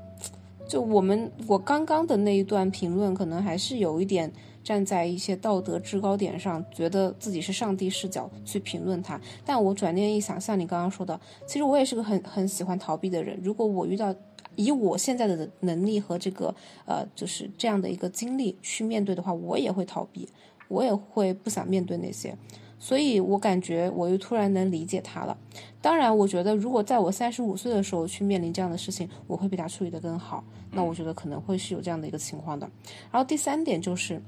[0.67, 4.31] 就我们我刚刚的那一段评论，可能还是有一点
[4.63, 9.19] 站在一些道德制高点上，觉得自己是上帝视角去评论他。
[9.43, 13.39] 但我转念一想，像你刚刚说的，其实我也是个很很喜欢逃避的人。
[13.43, 14.13] 如果我遇到
[14.55, 16.53] 以我现在的能力和这个
[16.85, 20.27] 呃，就是这样的一个经历去面对的话，我也会逃避，
[20.67, 22.37] 我也会不想面对那些。
[22.81, 25.37] 所以我感觉我又突然能理解他了。
[25.81, 30.43] 当然，我觉得如果在我三十五岁的时候去面临这样的事情，我会比他处理的更好。
[30.71, 32.69] 那我觉得可能会是有这样的一个情况的。
[33.11, 34.19] 然后第三点就是，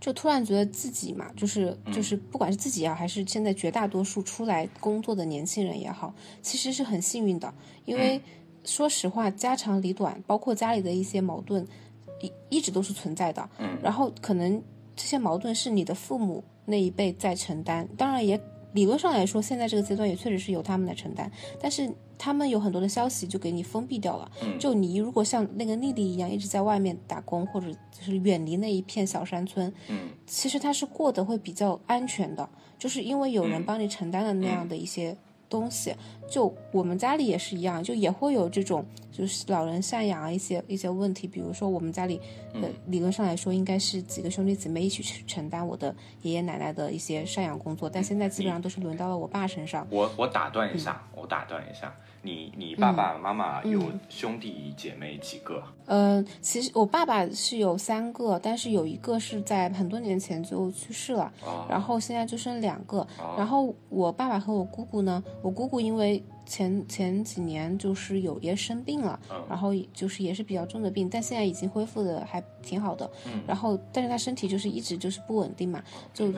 [0.00, 7.52] 就突然觉得自己嘛，就是就是不管是自己也好，还是现在绝大多数出来工作的年轻人也好，其实是很幸运的，
[7.84, 8.20] 因为
[8.64, 11.66] 说实话，家长里短，包括家里的一些矛盾，
[12.22, 13.48] 一一直都是存在的。
[13.58, 14.62] 嗯，然后可能
[14.96, 18.40] 这些矛盾是你的父母那一辈在承担，当然也
[18.72, 24.30] 理论上来说，现在这个阶段也确实是由他们来承担，但是他们有很多的消息就给你封闭掉了。
[24.42, 32.48] 嗯就你如果像那个丽丽一样一直在外面打工，或者就是远离那一片小山村，嗯，其实他是过得会比较安全的，
[32.78, 35.16] 就是因为有人嗯帮你承担了那样的一些
[35.48, 35.94] 东西。
[36.30, 42.20] 就我们家里也是一样，就也会有这种就是老人赡养啊一些一些问题，比如说我们家里
[42.54, 49.86] 呃理论上来说应该是几个兄弟姊妹一起去承担我的爷爷奶奶的一些赡养工作，但现在基本上都是轮到了我爸身上。
[49.90, 55.62] 我我打断一下，我打断一下，你你爸爸妈妈有兄弟姐妹几个？
[55.86, 63.06] 嗯，其实我爸爸是有三个，但是有一个是在很多年前就去世了，哦然后现在就剩两个。
[63.36, 73.10] 然后我爸爸和我姑姑呢，我姑姑因为前前几年就是有也生病了，然后就是也是比较重的病，但现在已经恢复的还挺好的。
[73.46, 76.32] 然后但是他身体就是一直就是不稳定嘛，就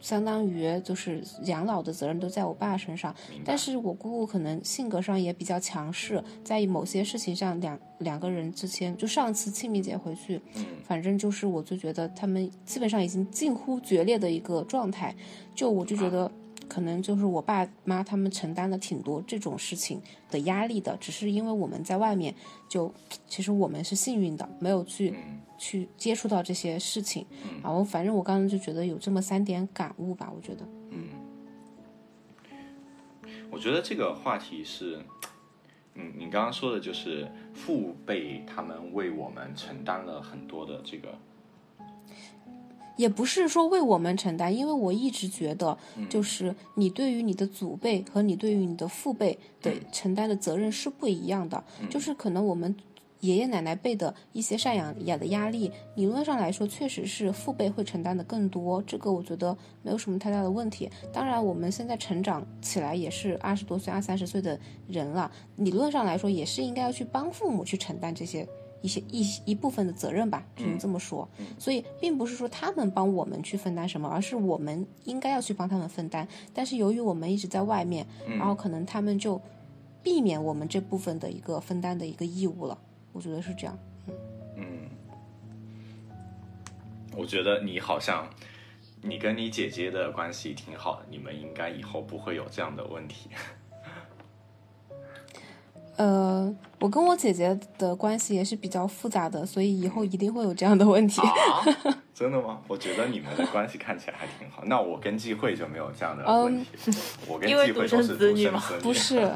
[0.00, 3.12] 相当于就是养老的责任都在我爸身上。
[3.44, 15.12] 但是我姑姑可能性格上也比较强势，在某些事情上两两个人之间，就上次清明节回去，嗯反正就是我就觉得他们基本上已经近乎决裂的一个状态，
[15.52, 16.30] 就我就觉得
[16.68, 20.00] 可能就是我爸妈他们承担了挺多这种事情
[20.30, 22.34] 的压力的，只是因为我们在外面
[22.68, 22.92] 就
[23.26, 25.10] 其实我们是幸运的，没有去。
[25.10, 25.40] 嗯。
[25.60, 27.26] 去接触到这些事情，
[27.64, 31.08] 然后反正我刚刚就觉得有这么三点感悟吧，我觉得，嗯。
[33.50, 35.00] 我觉得这个话题是，
[35.94, 41.18] 嗯，你刚刚说的就是父辈他们为我们承担了很多的这个，
[42.98, 45.78] 也不是说为我们承担，因为我一直觉得，
[46.10, 52.76] 就是你对于你的祖辈和你对于你的父辈的承担的责任是不一样的，就是可能我们。
[53.20, 60.88] 爷爷奶奶辈的一些赡养的压力，理论上来说，确实是父辈会承担的更多，这个我觉得没有什么太大的问题。
[61.12, 64.56] 当然，我们现在成长起来也是二十多岁、二三十岁的
[64.86, 68.46] 人了，理论上来说也是应该要去帮父母去承担这些
[68.80, 71.28] 一些一一部分的责任吧，只能这么说。
[71.58, 76.26] 所以，并不是说他们帮我们去分担什么，而是我们应该要去帮他们分担。
[76.54, 79.40] 但是由于我们一直在外面，然后可能他们就
[80.02, 82.78] 避免我们这部分的一个分担的一个义务了。
[83.12, 83.76] 我觉得是这样。
[84.56, 84.88] 嗯，
[87.16, 88.28] 我觉得你好像，
[89.02, 93.30] 你跟你姐姐的关系挺好的，你们应该以后不会有这样的问题。
[95.98, 101.20] 呃，我跟我姐姐的关系也是比较复杂的，所以以后一定会有这样的问题。
[101.20, 101.34] 啊，
[102.14, 102.60] 真的吗？
[102.68, 104.62] 我觉得你们的关系看起来还挺好。
[104.64, 106.92] 那我跟季慧就没有这样的问题，
[107.26, 108.82] 我跟因为季慧独生都是独子女嘛生子女。
[108.82, 109.32] 不是，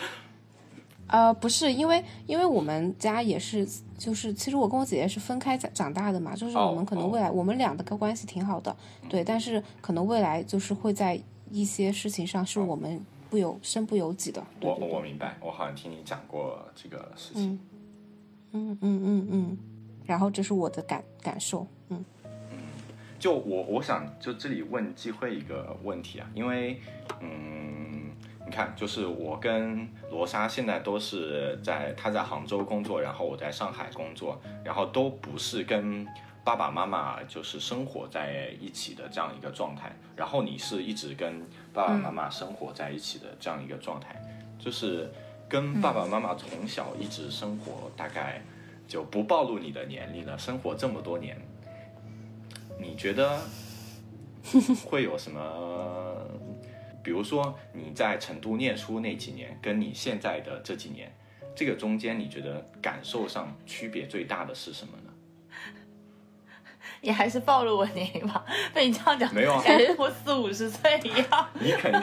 [1.08, 3.66] 呃，不是，因为因为我们家也是，
[3.96, 8.76] 就是其实我跟我姐姐是分开长长大的嘛，就是我们可能未来、我们俩的关系挺好的，
[9.08, 11.18] 对，但是可能未来就是会在
[11.50, 14.44] 一些事情上是我们不由身不由己的。
[14.60, 17.58] 对我对对我明白，我好像听你讲过这个事情。
[18.52, 19.58] 嗯嗯嗯嗯，
[20.04, 22.04] 然后这是我的感感受，嗯
[23.18, 26.80] 就我我想就这里问机会一个问题啊，因为
[27.20, 28.10] 嗯，
[28.44, 36.04] 你看，就是我跟罗莎现在都是在她在杭州工作，然后我在上海工作，然后都不是跟
[36.42, 44.20] 爸爸妈妈就是生活在一起的这样一个状态，然后你是一直跟爸爸妈妈生活在一起的这样一个状态，
[44.58, 45.10] 就是
[45.48, 48.42] 跟爸爸妈妈从小一直生活，大概
[48.88, 51.36] 就不暴露你的年龄了，生活这么多年。
[52.78, 53.40] 你觉得
[54.84, 55.40] 会有什么？
[57.02, 61.10] 比如说你在成都念书那几年，跟你现在的这几年，
[61.54, 65.09] 这个中间你觉得感受上区别最大的是什么呢？
[67.02, 71.48] 你还是暴露我年龄吧，被你这样讲，没有啊感觉我四五十岁一样。
[71.54, 72.02] 你肯定，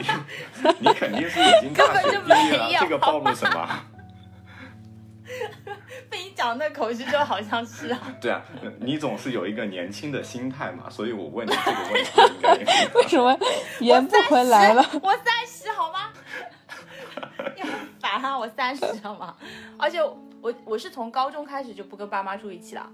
[0.80, 3.68] 你肯定是已经大学毕业了，这个暴露什么？
[6.10, 8.00] 被你讲那口气就好像是啊。
[8.20, 8.42] 对啊，
[8.80, 12.54] 你总是有一个年轻的心态嘛，所以我问你这个问题 应该
[12.94, 13.38] 为什么
[13.80, 14.82] 圆不回来了？
[15.02, 16.10] 我三十好吗？
[17.54, 18.38] 你很烦啊！
[18.38, 19.36] 我三十好吗？
[19.76, 20.02] 而且
[20.40, 22.90] 我我是从高中开始就不跟爸妈住一起了，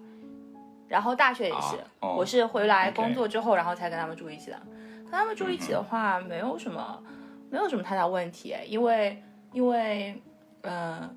[0.95, 4.57] 然后大学也是，我是回来工作之后，然后才跟他们住一起的。
[5.03, 7.03] 跟他们住一起的话，没有什么
[7.51, 9.21] 没有什么太大问题，因为
[9.53, 10.23] 因为
[10.63, 11.11] 嗯、呃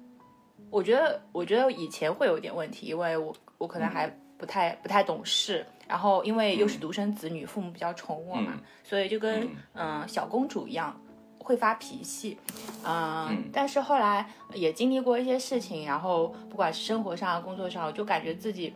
[0.71, 10.99] 我觉得我觉得以前会有点问题，因为我我可能还不太、不太懂事，然后因为又是独生子女，父母比较宠我嘛，嗯所以就跟嗯小公主一样。
[11.39, 12.37] 会发脾气，
[12.83, 18.73] 嗯、嗯但是后来也经历过一些事情，然后不管是生活上、工作上，我就感觉自己，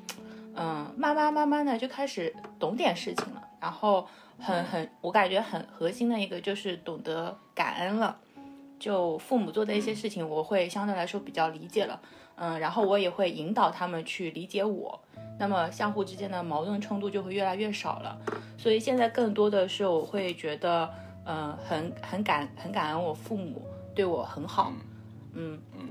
[0.55, 4.07] 嗯、慢慢慢慢的就开始懂点事情了，然后
[4.39, 8.17] 很很，我感觉很核心的一个就是懂得感恩了。
[8.79, 12.01] 就父母做的一些事情，我会相对来说比较理解了，
[12.35, 14.99] 嗯，然后我也会引导他们去理解我，
[15.37, 18.19] 那么相互之间的矛盾冲突就会越来越少了。
[18.57, 20.91] 所以现在更多的是我会觉得，
[21.25, 23.61] 嗯、很很感很感恩我父母
[23.93, 24.73] 对我很好，
[25.35, 25.87] 嗯嗯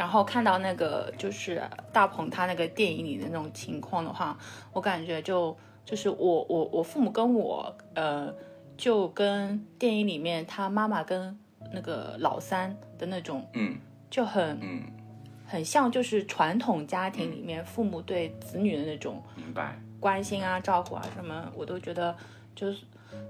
[0.00, 4.34] 然后看到那个就是大鹏他那个电影里的那种情况的话，
[4.72, 8.34] 我感觉就就是我我我父母跟我呃，
[8.78, 11.38] 就跟电影里面他妈妈跟
[11.70, 13.76] 那个老三的那种嗯
[14.08, 14.82] 就很嗯，
[15.46, 19.78] 很像，就是传统家庭里面父母对子女的那种明白。
[20.00, 22.16] 关心啊、照顾啊什么，我都觉得
[22.54, 22.84] 就是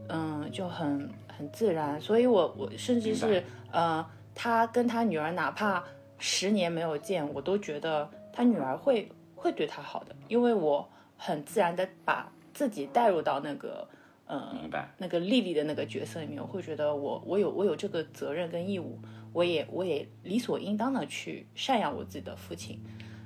[0.07, 2.01] 嗯就很很自然。
[2.01, 4.07] 所以我我甚至是呃，
[4.37, 5.83] 他跟他女儿哪怕
[6.21, 13.89] 十年没有见，我都觉得他女儿会会对他好的，因为我很自然的把自己带入到那个
[14.27, 14.89] 嗯明白。
[14.99, 18.99] 那个丽丽的那个角色里面，我会觉得我我有我有这个责任跟义务，
[19.33, 22.79] 我也我也理所应当的去赡养我自己的父亲。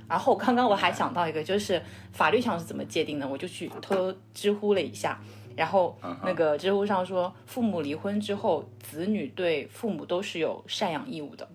[0.07, 5.19] 然后刚刚我还想到一个，就是法律上是怎么界定的，我就去偷偷知乎了一下，
[5.57, 11.49] 然后嗯那个知乎上说，父母离婚之后，子女对父母都是有赡养义务的，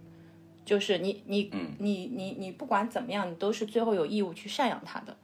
[0.70, 5.18] 就是你你嗯你你你不管怎么样，你都是最后有义务去赡养他的。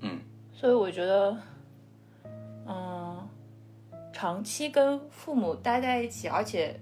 [0.00, 0.18] 嗯，
[0.52, 1.38] 所以我觉得，
[2.66, 3.28] 嗯，
[4.12, 6.80] 长期跟父母待在一起，而且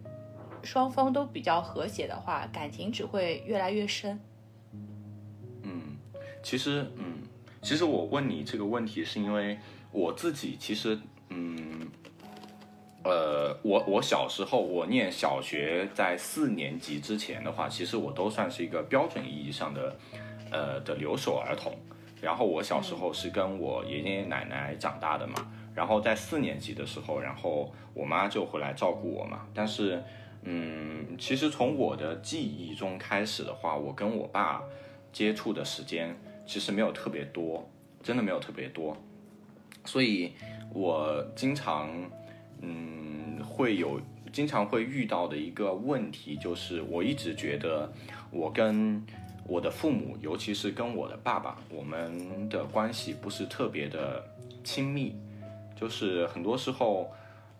[0.62, 4.18] 双方都比较和谐的话，感情只会越来越深。
[5.60, 5.98] 嗯，
[6.42, 7.18] 其实，嗯，
[7.60, 9.58] 其实我问你这个问题，是因为
[9.92, 11.86] 我自己其实，嗯，
[13.06, 19.96] 呃，我我小时候我念小学在四年级之前的话，其实我都算是一个标准意义上的，
[20.50, 21.72] 呃的留守儿童。
[22.20, 25.34] 然后我小时候是跟我爷爷奶奶长大的嘛，
[25.72, 29.46] 然后在四年级的时候，然后我妈就回来照顾我嘛。
[29.54, 30.02] 但是，
[30.42, 34.60] 嗯，其实从我的记忆中开始的话，我跟我爸
[35.12, 37.70] 接触的时间其实没有特别多，
[38.02, 38.96] 真的没有特别多，
[39.84, 40.32] 所以
[40.72, 41.88] 我经常，
[42.60, 44.00] 嗯，会有
[44.32, 47.92] 经常会遇到的一个问题就是，我一直觉得
[48.30, 49.04] 我跟
[49.46, 54.24] 我的父母，尤其是跟我的爸爸，我们的关系不是特别的
[54.64, 55.14] 亲密，
[55.74, 57.10] 就是很多时候，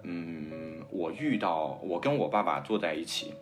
[0.03, 3.33] 嗯，我遇到我跟我爸爸坐在一起，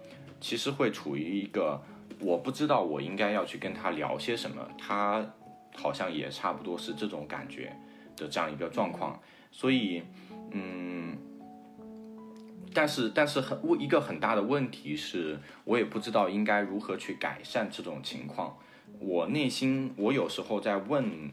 [0.40, 1.80] 其实会处于一个
[2.20, 5.24] 我不知道我应该要去跟他聊些什么，他
[5.74, 7.74] 好像也差不多是这种感觉
[8.16, 9.18] 的这样一个状况，
[9.50, 10.02] 所以，
[10.52, 11.16] 嗯，
[12.74, 18.58] 但是但是很一个很大的问题是，我也不知道应该如何去改善这种情况。
[18.98, 21.30] 我内心我有时候在问，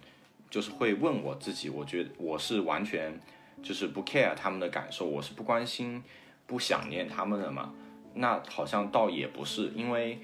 [0.49, 3.19] 就是会问我自己，我觉得我是完全
[3.63, 6.03] 就是不 care 他们的感受，我是不关心、
[6.45, 7.73] 不想念他们的嘛？
[8.13, 10.19] 那好像倒也不是，因为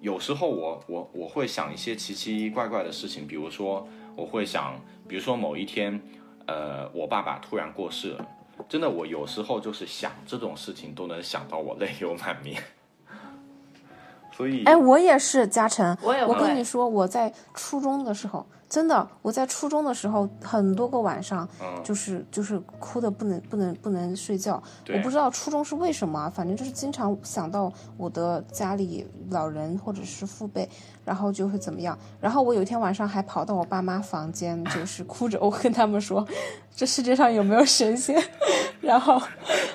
[0.00, 6.00] 有时候我我我会想一些奇奇怪怪的事情，比如说我会想，比如说某一天，
[6.46, 8.28] 呃，我爸爸突然过世了，
[8.68, 12.62] 真的，我有时候就是想这种事情都能想到我泪流满面。
[14.32, 18.44] 所以，哎，我也是，嘉诚，我跟你说，我在初中的时候，
[18.76, 24.62] 真的，我在初中的时候，很多个晚上，嗯就是就是哭的不能不能不能睡觉。
[24.92, 30.68] 我不知道初中是为什么，反正就是经常想到我的家里老人或者是父辈，
[31.06, 31.98] 然后就会怎么样。
[32.20, 36.22] 然后我有一天晚上还跑到我爸妈房间，就是哭着，我跟他们说，
[36.76, 38.22] 这世界上有没有神仙？
[38.82, 39.20] 然后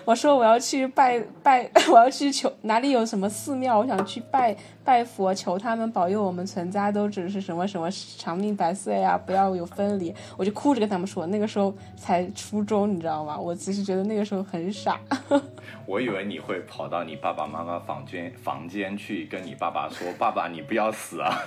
[0.05, 10.13] 我说我要去拜拜， 我要去求哪里有什么寺庙，我想去拜拜佛，求他们保佑我们全家都只是什么什么长命百岁啊，不要有分离。
[10.35, 13.37] 我就哭着跟他们说，那个时候才初中，你知道吗？
[13.37, 14.99] 我其实觉得那个时候很傻。
[15.85, 21.37] 我以为你会跑到你爸爸妈妈房间房间去跟你爸爸说：“爸爸，你不要死啊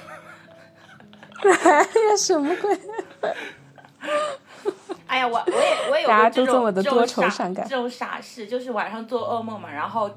[1.42, 2.78] 哎呀，什么鬼？
[5.06, 10.10] 哎呀，我我也我也有 大家过这种都这种多愁傻善感这种傻事，就是晚上做噩梦嘛，然后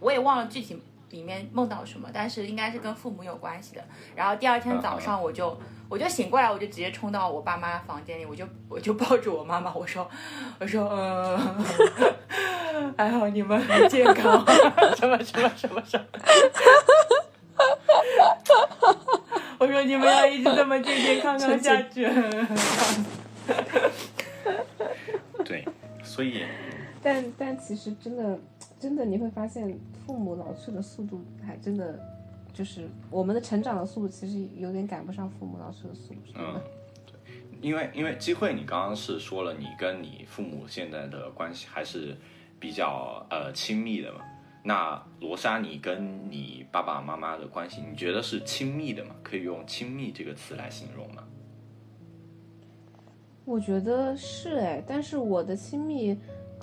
[0.00, 0.80] 我也忘了具体
[1.14, 3.84] 里面梦到什么，但是应该是跟父母有关系的。
[4.16, 5.56] 然后第二天早上我就
[5.88, 10.08] 我就醒过来，我就直接冲到我爸妈房间里，我就我就抱住我妈妈，我说
[10.58, 11.64] 我说嗯，
[12.98, 14.44] 还好你们很健康，
[14.98, 16.04] 什么什么什么什么。
[19.58, 22.04] 我说你们要一直这么健健康康下去。！
[25.44, 25.64] ”对，
[26.02, 26.42] 所以
[27.02, 28.38] 但但其实真的
[28.84, 31.98] 真的你会发现，父母老去的速度还真的
[32.52, 36.20] 就是我们的成长的速度，其实有点赶不上父母老去的速度。
[36.34, 36.60] 嗯，
[37.06, 37.16] 对，
[37.62, 42.14] 因为因为机会，你刚刚是说了，你跟你父母现在的关系还是
[42.60, 44.20] 比较呃亲密的嘛？
[44.62, 49.16] 那罗莎，你跟你爸爸妈妈的关系，你觉得是亲密的吗？
[49.22, 51.24] 可以用“亲密”这个词来形容吗？
[53.46, 56.14] 我觉得是哎，但是我的亲密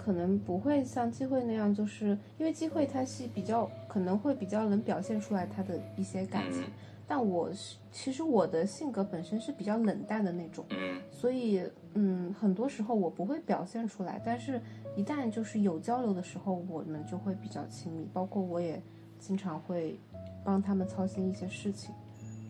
[0.04, 6.72] 可能不会像机会那样，就是因为机会他是比较可能会比较能表现出来他的一些感情，嗯。
[7.08, 11.02] 但我是其实我的性格本身是比较冷淡的那种，嗯。
[11.12, 11.62] 所以
[11.94, 14.60] 嗯，很多时候我不会表现出来，但是
[14.96, 18.82] 一旦就是有交流的时候，我们就会比较亲密，包括我也
[19.20, 20.00] 经常会
[20.44, 21.94] 帮他们操心一些事情，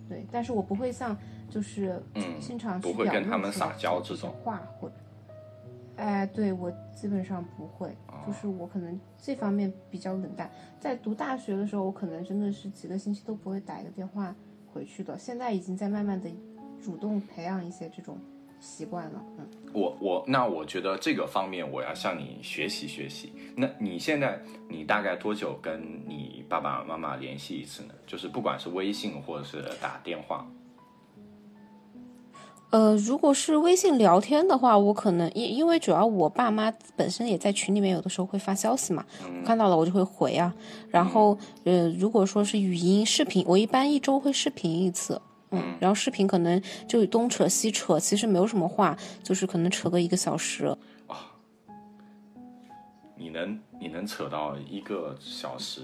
[0.08, 1.18] 对，但是我不会像
[1.49, 4.32] 就是嗯经常去不会跟他们撒娇这种。
[4.43, 4.93] 话或者，
[5.98, 10.50] 哎，对我基本上不会，哦就是我可能这方面比较冷淡。
[10.80, 14.34] 在读大学的时候，我可能真的是几个星期都不会打一个电话
[14.74, 16.30] 回去的，现在已经在慢慢的
[16.82, 18.18] 主动培养一些这种
[18.60, 19.48] 习惯了，嗯。
[19.74, 23.32] 我我那我觉得这个方面我要向你学习学习。
[23.56, 27.94] 那你现在你大概多久跟你爸爸妈妈联系一次呢？
[28.06, 30.46] 就是不管是微信或者是打电话。
[32.72, 40.53] 呃，如果是微信聊天的话，我可能因因为主要我爸妈本身也在群里面，有的时候会发消息嘛，我看到了我就会回啊。
[40.89, 45.22] 然后呃，如果说是语音、视频，我一般一周会视频一次。
[45.53, 50.74] 嗯，然后视频可能就东扯西扯，其实没有什么话，就是可能扯个一个小时。
[53.17, 55.82] 你能你能扯到一个小时，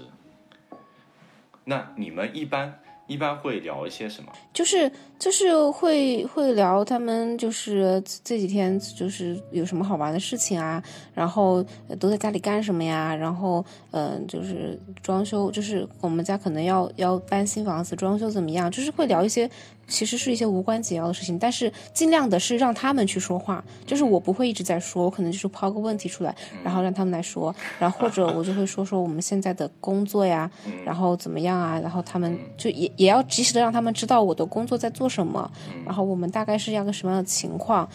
[1.64, 4.30] 那你们一般一般会聊一些什么？
[4.52, 10.80] 就是就是会会聊他们就是这几天就是有什么好玩的事情啊，
[11.14, 11.64] 然后
[11.98, 19.50] 都在家里干什么呀，然后嗯、就是装修，就是我们家可能要要搬新房子，装修怎么样，就是会聊一些
[19.88, 30.50] 其实是一些无关紧要的事情，但是尽量的是让他们去说话，就是我不会一直在说，我可能就是抛个问题出来，然后让他们来说，然后或者我就会说说我们现在的工作呀，
[30.84, 35.50] 然后怎么样啊，然后他们就也也要及时的让他们知道我的工作在做什么，
[35.84, 37.88] 然后我们大概是要个什么样的情况，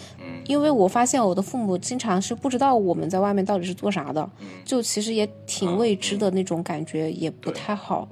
[0.45, 4.27] 因为我发现我的父母经常是不知道我们在外面到底是做啥的，
[4.65, 8.07] 就其实也挺未知的那种感觉，也不太好。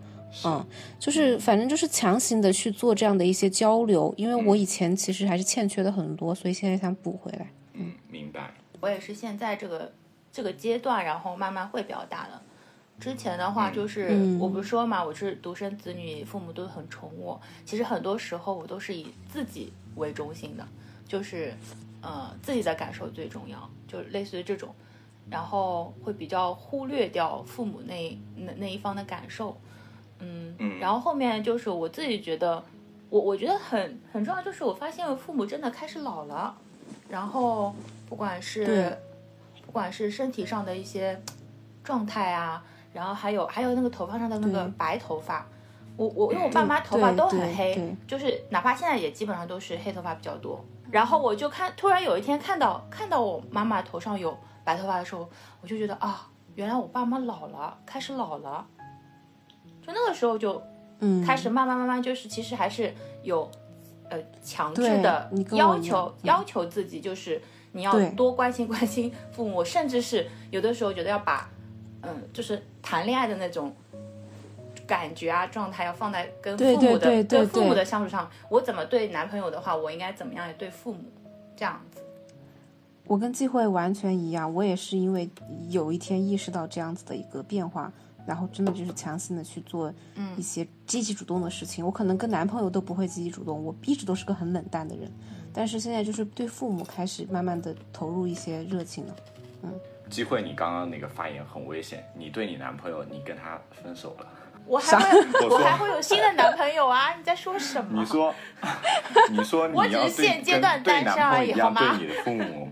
[0.46, 0.66] 嗯，
[0.98, 7.52] 就是反正就是强行的去做这样的一些交流，因为我以前其实还是欠缺的很多，所以现在想补回来。
[7.74, 8.54] 嗯，明白。
[8.80, 9.92] 我也是现在这个
[10.32, 12.42] 这个阶段，然后慢慢会表达的。
[13.00, 17.40] 之前的话就是，嗯我不是说嘛，我是独生子女，父母都很宠我。
[17.66, 20.68] 其实很多时候我都是以自己为中心的，
[21.08, 21.54] 就是
[22.02, 24.74] 呃自己的感受最重要，就类似于这种，
[25.30, 29.58] 然后会比较忽略掉父母那那那一方的感受。
[30.22, 30.80] 嗯，嗯。
[30.80, 32.64] 然后后面就是我自己觉得，
[33.10, 36.56] 我我觉得很很重要，就是我发现父母真的开始老了，
[37.10, 37.74] 然后
[38.08, 38.98] 不管是
[39.66, 41.22] 不管是身体上的一些
[41.84, 42.64] 状态啊，
[42.94, 45.46] 然后还有还有那个头发上的那个白头发，
[45.98, 55.28] 我我因为我爸妈头发都很黑，就是哪怕现在也基本上都是黑头发比较多，然后我就看，突然有一天看到看到我妈妈头上有白头发的时候，
[55.62, 58.66] 我就觉得啊，原来我爸妈老了，开始老了。
[59.92, 60.62] 就那个时候就
[61.00, 63.50] 嗯，开始慢慢慢慢，就是其实还是有
[64.10, 71.50] 呃强制的要求嗯要求自己，就是你要多关心 关心父母，甚至是有的时候觉得要把
[72.04, 73.74] 嗯，就是谈恋爱的那种。
[74.88, 78.30] 感觉啊，状态要放在跟父母的对对对对父母的相处上。
[78.50, 81.00] 我怎么对男朋友的话，我应该怎么样对父母，
[81.56, 82.02] 这样子。
[83.06, 85.30] 我跟季慧完全一样，我也是因为
[85.70, 87.90] 有一天意识到这样子的一个变化，
[88.26, 89.94] 然后真的就是强行的去做
[90.38, 91.86] 一些积极主动的事情。
[91.86, 95.12] 我可能跟男朋友都不会积极主动，我一直都是个很冷淡的人，
[95.54, 99.16] 但是现在就是对父母开始慢慢的投入一些热情了。
[99.64, 99.74] 嗯
[100.10, 104.28] 机会，你刚刚那个发言很危险，你对你男朋友，你跟他分手了。
[104.66, 107.16] 我还会， 我还会有新的男朋友啊！
[107.16, 108.00] 你在说什么？
[108.02, 108.34] 你说，
[109.32, 112.70] 你说你我只是要现阶段跟对男单身而已好吗对你的父母，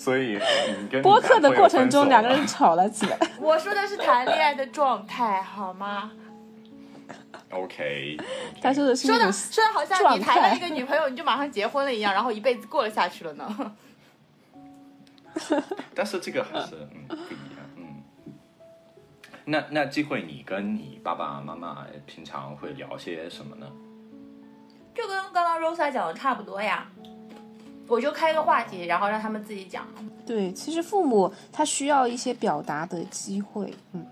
[0.00, 0.40] 所以
[0.80, 3.18] 你跟播客的过程中，两个人吵了起来。
[3.38, 6.10] 我说的是谈恋爱的状态，好吗
[7.50, 8.16] ？OK，
[8.62, 13.72] 他说的是说的说的好像你谈了一个女朋友，你就马上结婚了一样，然后一辈子过了下去了呢。
[15.94, 18.02] 但是这个还是嗯不一样，嗯。
[19.44, 23.66] 那那机会，你跟你爸爸妈妈平常会聊些什么呢？
[24.94, 26.90] 就跟刚刚 Rosa 讲的差不多呀，
[27.90, 29.84] 我就开个话题，然后让他们自己讲。
[30.24, 34.06] 对，其实父母他需要一些表达的机会，嗯，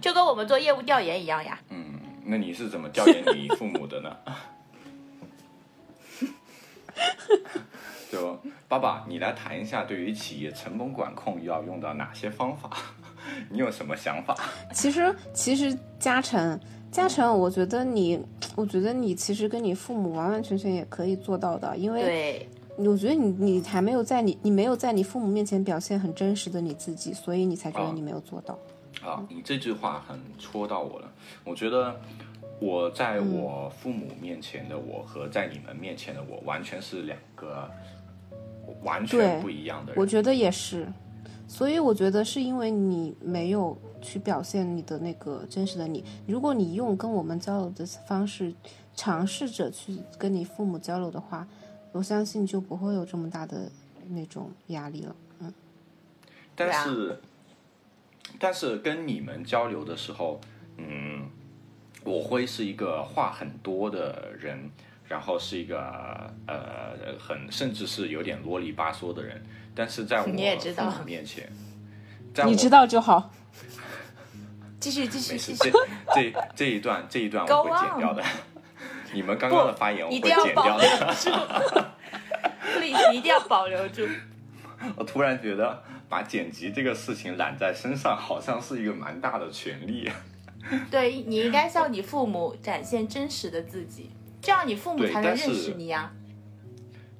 [0.00, 1.60] 就跟我们做业务调研一样呀。
[1.70, 4.16] 嗯，那你是怎么调研你父母的呢？
[8.10, 8.36] 就
[8.68, 12.68] 爸爸，你来谈一下，对于企业成本管控要用到哪些方法？
[13.48, 14.36] 你有什么想法？
[14.74, 16.58] 其实其实嘉诚
[16.92, 18.20] 嘉诚，我觉得你，
[18.54, 28.58] 我觉得你其实跟你父母完完全全也可以做到的，因为，我觉得你你还没有在你你没有在你父母面前表现很真实的你自己，所以你才觉得哦你没有做到。
[29.02, 31.10] 啊，你这句话很戳到我了。
[31.44, 31.98] 我觉得
[32.60, 37.68] 我在我父母面前的我和在你们面前的我完全是两个
[38.82, 40.00] 完全不一样的人。
[40.00, 40.86] 我觉得也是，
[41.48, 46.04] 所以我觉得是因为你没有去表现你的那个真实的你。
[46.26, 48.52] 如果你用跟我们交流的方式，
[48.94, 51.48] 尝试着去跟你父母交流的话，
[51.92, 53.70] 我相信就不会有这么大的
[54.08, 55.16] 那种压力了。
[55.38, 55.54] 嗯，
[56.54, 57.20] 但是，
[58.38, 60.38] 但是跟你们交流的时候，
[60.76, 61.30] 嗯，
[62.04, 64.70] 我会是一个话很多的人，
[65.08, 65.78] 然后是一个
[66.46, 69.42] 呃很甚至是有点啰里吧嗦的人，
[69.74, 71.50] 但是在我 你也知道父母面前，
[72.34, 73.30] 在你知道就好。
[74.82, 75.70] 继续继续，继续这。
[76.12, 78.20] 这这一段这一段我会剪掉的。
[79.14, 81.14] 你们刚刚的发言我会一定要剪保留掉的。
[81.14, 81.30] 住
[82.74, 84.08] ，please 一定要保留住。
[84.96, 90.10] 我突然觉得把剪辑这个事情揽在身上，好像是一个蛮大的权利。
[90.90, 94.10] 对你应该向你父母展现真实的自己，
[94.40, 96.10] 这样你父母才能认识你呀。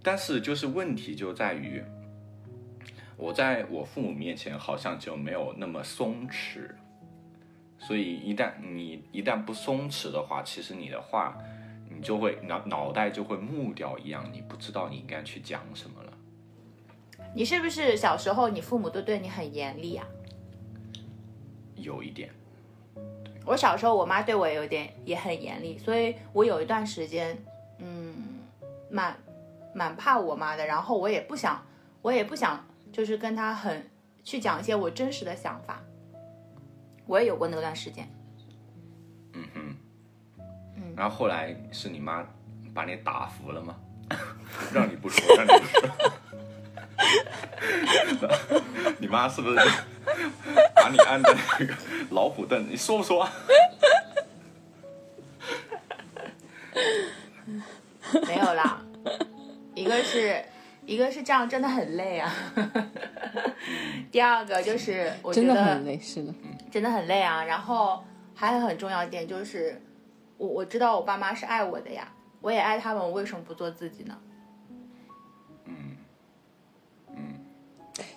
[0.03, 1.81] 但是就是问题就在于，
[3.17, 6.69] 我在我父母面前好像就没有那么松弛，
[7.85, 11.37] 所以一旦你一旦不松弛的话，其实你的话，
[11.91, 16.13] 你就会脑脑袋就会木掉一样，你不知道你应该去讲什么了。
[17.35, 20.07] 你是不是小时候你父母都对你很严厉啊？
[21.75, 22.31] 有一点，
[23.45, 27.37] 我小时候我妈对我有点也很严厉，所以我有一段时间，
[27.79, 28.15] 嗯，
[28.89, 29.17] 蛮
[29.75, 31.61] 蛮怕我妈的，然后我也不想，
[32.01, 33.91] 我也不想就是跟她很
[34.23, 35.83] 去讲一些我真实的想法，
[37.07, 38.09] 我也有过那段时间。
[39.35, 39.77] 嗯哼，
[40.77, 40.95] 嗯。
[40.97, 42.27] 然后后来是你妈
[42.75, 43.77] 把你打服了吗？
[44.73, 45.89] 让你不说，让你不说。
[48.99, 49.57] 你妈是不是
[50.77, 51.75] 把你按在那个
[52.11, 52.69] 老虎凳？
[52.71, 53.29] 你说不说？
[58.27, 58.83] 没有啦，
[59.75, 60.45] 一个是
[60.87, 62.31] 一个是这样真的很累啊，
[64.11, 66.35] 第二个就是我觉真得的很累，是的。
[66.73, 67.45] 真的很累啊。
[67.45, 68.03] 然后
[68.35, 69.81] 还有很重要一点就是，
[70.39, 74.19] 我我知道我爸妈是爱我的呀，我也爱他们，我为什么不做自己呢？
[75.67, 75.97] 嗯，
[77.11, 77.17] 嗯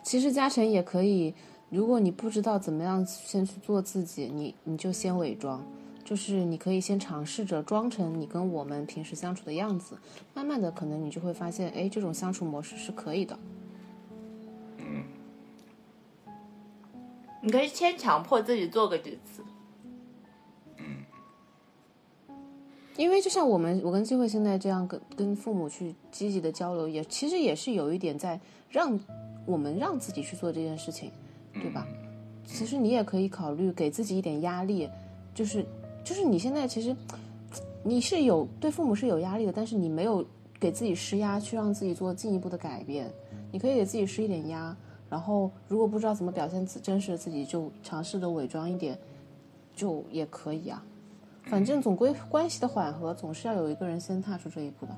[0.01, 1.35] 其实嘉诚也可以，
[1.69, 5.63] 如果你不知道怎么样先去做自己，你你就先伪装，
[6.03, 9.97] 就是你可以先尝试着装成你跟我们平时相处的样子，
[10.33, 13.37] 慢慢的可能你就会发现，哎，这种相处模式是可以的。
[17.45, 19.43] 你可以先强迫自己做个几次。
[22.97, 28.99] 因为就像我们，我跟机会现在这样跟跟父母去积极的交流，也其实也是有一点在让
[29.45, 31.11] 我们让自己去做这件事情，
[31.53, 31.85] 对吧？
[32.45, 34.89] 其实你也可以考虑给自己一点压力，
[35.35, 35.63] 就是
[36.03, 36.95] 就是你现在其实
[37.83, 40.25] 你是有对父母是有压力的，但是你没有
[40.59, 43.11] 给自己施压去让自己做进一步的改变，
[43.51, 44.75] 你可以给自己施一点压，
[45.09, 48.97] 然后如果不知道怎么表现自真实的自己，就尝试的伪装一点，
[49.75, 50.83] 就也可以啊。
[51.43, 54.95] 反正总归关系的缓和，总是要有一个人先踏出这一步的。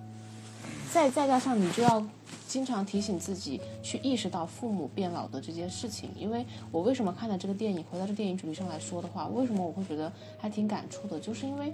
[0.94, 2.02] 再再加上你就要
[2.48, 6.10] 经常提醒自己去意识到父母变老的这件事情。
[6.18, 11.74] 因为我为什么看了这个电影，回到这电影主题上来说的话，为什么我会觉得还挺感触的，就是因为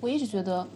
[0.00, 0.66] 我一直觉得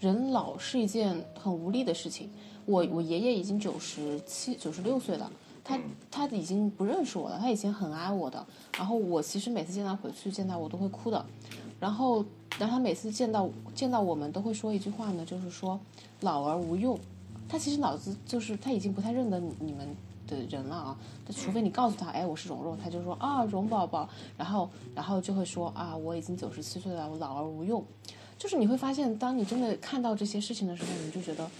[0.00, 2.30] 人老是一件很无力的事情。
[2.64, 5.30] 我我爷爷已经九十七、九十六岁了，
[5.62, 5.78] 他
[6.10, 8.44] 他已经不认识我了，他以前很爱我的。
[8.76, 11.24] 然后我其实每次见他回去见他，我都会哭的。
[11.78, 12.24] 然后，
[12.58, 15.78] 然后他每次见到见到我们都会说一句话呢，就是说
[16.20, 16.98] 老而无用。
[17.48, 19.88] 他其实脑子就是他已经不太认得你们
[20.26, 20.96] 的人了啊，
[21.34, 24.08] 除非你告诉他，哎，我是蓉蓉，他就说啊，蓉宝宝。
[24.36, 27.84] 然后，然后就会说啊，我已经九十七岁了，我老而无用。
[28.38, 31.50] 就是你会发现，当你真的看到这些事情的时候，你就觉得。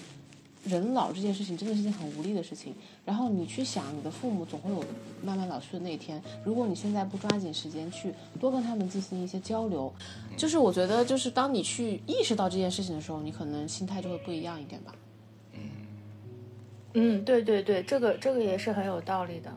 [0.64, 4.84] 人老这件事情真的是件很无力的事情，然后你去想，你的父母总会有
[5.22, 6.22] 慢慢老去的那一天。
[6.44, 9.90] 如果你现在不抓紧时间去多跟他们进行一些交流，
[10.36, 14.94] 就是我觉得，就是当你去意识到这件事情的时候，你可能心态就会不一样一点吧。
[15.54, 15.60] 嗯，
[16.92, 19.50] 嗯，对对对，这个这个也是很有道理的。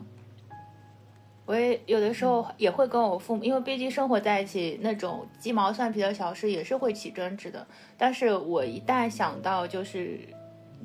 [1.44, 7.66] 我也有的时候也会跟我父母，因为毕竟生活在一起，那种鸡毛蒜皮的小事也是会起争执的。
[7.98, 10.20] 但是我一旦想到就是。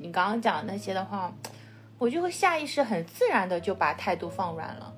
[0.00, 1.30] 你刚刚讲那些的话，
[1.98, 4.94] 我就会下意识很自然的就把态度放软了。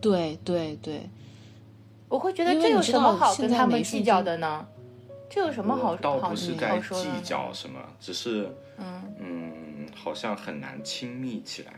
[0.00, 1.08] 对对对，
[2.08, 4.66] 我会觉得这有什么好跟他们计较的呢？
[5.30, 11.72] 这有什么好倒不是在计较什么，只是嗯嗯，好像很难亲密起来。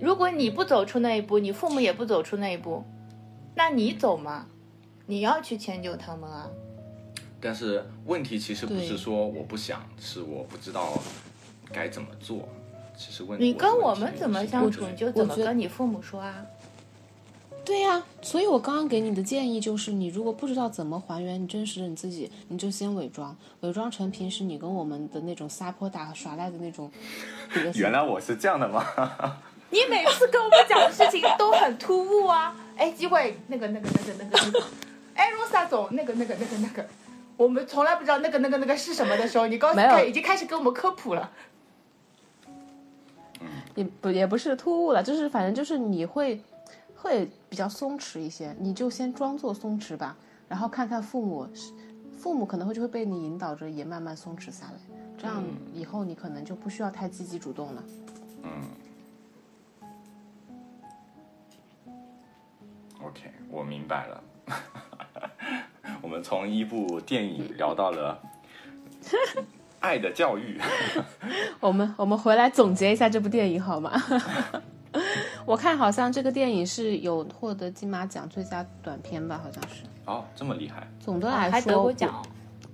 [0.00, 2.84] 如果你不走出那一步，你父母也不走出那一步，
[3.54, 4.46] 那你走吗？
[5.06, 6.48] 你要去迁就他们啊。
[7.40, 11.00] 但是问题其实不是说我不想，是我不知道
[11.72, 12.48] 该怎么做。
[12.96, 16.44] 其实问你跟我们怎么相处，你就怎么跟你父母说啊？
[17.64, 26.90] 对呀，所以我刚刚给你的建议就是，你如果不知道怎么还原你真实的你自己，你就先伪装，伪装成平时你跟我们的那种撒泼打和耍赖的那种。
[27.76, 28.82] 原来我是这样的吗？
[29.70, 32.56] 你每次跟我们讲的事情都很突兀啊！
[32.74, 34.66] 哎，机会，那个、那个、那个、那个、那个，
[35.14, 36.88] 哎，罗萨总，那个、那个、那个、那个。
[37.38, 41.30] 我们从来不知道那个、那个、那个是什么的时候，你告诉已经开始给我们科普了。
[43.76, 46.42] 也不也不是突兀了，就是反正就是你会
[46.96, 50.16] 会比较松弛一些，你就先装作松弛吧，
[50.48, 51.48] 然后看看父母，
[52.16, 54.72] 父母可能会就会被你引导着也慢慢松弛下来，
[55.16, 57.84] 这样以后你可能就不需要太积极主动了。
[58.42, 58.50] 嗯。
[63.00, 64.20] OK，我明白了。
[66.02, 68.20] 我们从一部电影聊到了
[69.80, 70.60] 爱的教育。
[71.60, 73.92] 我们 我们回来总结一下这部电影好吗？
[75.44, 79.40] 我看好像这个电影是有获得金马奖最佳短片吧？
[79.42, 79.82] 好像是。
[80.06, 80.88] 哦，这么厉害。
[80.98, 81.94] 总的来说，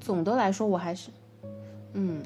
[0.00, 1.10] 总的来说，我还是，
[1.94, 2.22] 嗯，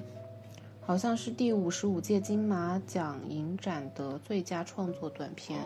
[0.80, 5.58] 好像是第五十五届金马奖影展的最佳创作短片，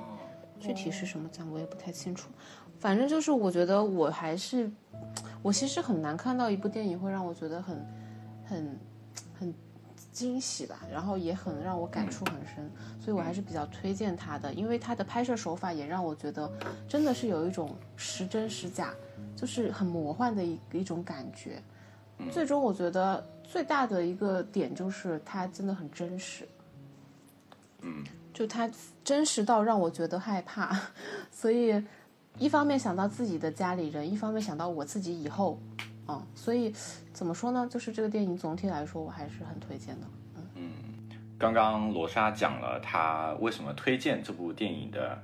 [0.61, 2.31] 具体是什么奖我也不太清楚。
[2.83, 4.69] 反正就是，我觉得我还是，
[5.41, 7.87] 我其实很难看到一部电影会让我觉得很，
[8.45, 8.77] 很，
[9.39, 9.55] 很
[10.11, 12.69] 惊喜吧，然后也很让我感触很深，
[13.01, 16.51] 所以我还是比较推荐他的，因为他的拍摄手法也让我觉得
[16.89, 18.93] 真的是有一种时真时假，
[19.37, 21.63] 就是很魔幻的一一种感觉。
[22.33, 26.49] 最终我觉得最大的一个点就是它真的很真实，
[27.83, 28.03] 嗯，
[28.35, 28.69] 就它
[29.05, 30.77] 真实到让我觉得害怕，
[31.31, 31.81] 所以。
[32.39, 35.61] 一方面想到自己的家里人，一方面想到我自己以后，
[36.09, 36.75] 嗯，所以
[37.13, 37.69] 怎么说呢？
[37.71, 40.07] 就是这个电影总体来说我还是很推荐的。
[40.57, 40.73] 嗯，
[41.39, 45.17] 刚刚罗莎讲了她为什么推荐这部电影的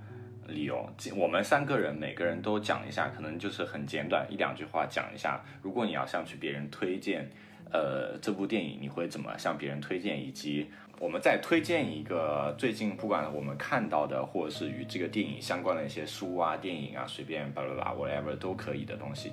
[0.46, 5.40] 理由，我们三个人每个人都讲一下，可能就是很简短一两句话讲一下。
[5.60, 7.28] 如果你要向去别人推荐，
[7.72, 10.70] 呃，这部电影，你会怎么向别人推荐，以及？
[11.00, 19.32] 我们再推荐一个最近不管我们看到的，或者是与这个电影相关的一些书啊、电影啊，随便巴拉巴拉 whatever 都可以的东西。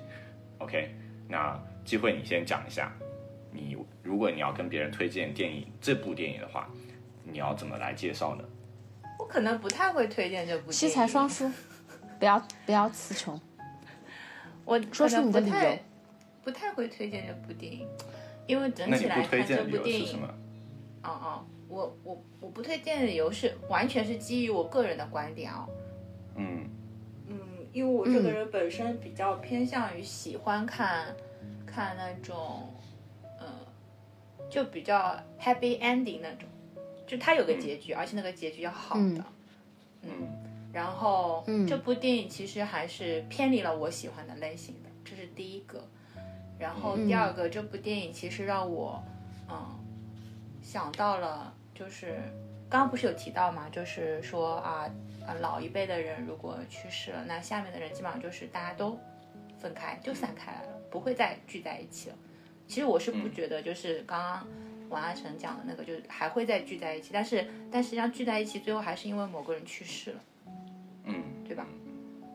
[0.60, 0.94] OK，
[1.28, 2.92] 那机会你先讲一下，
[3.52, 6.70] 你如果你要跟别人推荐电影这部电影的话，
[7.24, 8.44] 你要怎么来介绍呢？
[9.18, 10.72] 我可能不太会推荐这部。
[10.72, 11.50] 七才双书，
[12.20, 13.40] 不要不要词穷。
[14.66, 15.80] 我说出你的理由
[16.44, 17.88] 不太会推荐这部电影，
[18.48, 20.28] 因为整体来看这部电影，由是什么？
[21.04, 25.68] 哦哦，我我我不推荐的理由是完全是基于我个人的观点哦。
[26.36, 26.70] 嗯
[27.28, 27.40] 嗯，
[27.72, 31.16] 因为我这个人本身比较偏向于喜欢看、
[31.66, 32.74] 看那种，
[33.40, 33.46] 呃，
[34.50, 36.48] 就比较 happy ending 那种，
[37.08, 39.02] 就它有个结局，而且那个结局要好的。
[39.02, 39.24] 嗯
[40.04, 40.12] 嗯
[40.72, 45.88] 然后、嗯这部电影其实还是偏离了我喜欢的类型的，这是第一个。
[46.58, 49.04] 然后第二个，这部电影其实让我，
[49.50, 49.78] 嗯，
[50.62, 52.16] 想到了，就是
[52.70, 54.90] 刚刚不是有提到嘛，就是说啊
[55.28, 58.98] 啊老一辈的人如果去世了，那下面的人基本上就是大家都
[59.60, 62.16] 分开，就散开来了，不会再聚在一起了。
[62.68, 64.48] 其实我是不觉得，就是刚刚
[64.90, 70.20] 王阿成讲的那个，就是还会再聚在一起，但是但实际上聚在一起，最后还是因为某个人去世了。
[71.04, 71.68] 嗯，对吧？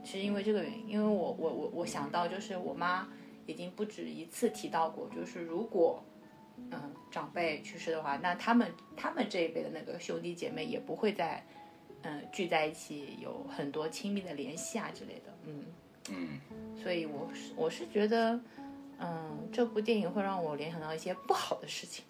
[0.05, 3.07] 是因为这个原因，因为我我我我想到，就是我妈
[3.51, 6.03] 已经不止一次提到过，就是如果
[6.71, 11.45] 嗯长辈去世的话，那他们他们这一辈的那个兄弟姐妹也不会再
[12.03, 15.65] 嗯聚在一起，有很多亲密的联系啊之类的，嗯
[16.11, 16.41] 嗯，
[16.83, 18.41] 所以我是我是觉得，
[18.99, 22.05] 嗯，这部电影会让我联想到一些不好的事情。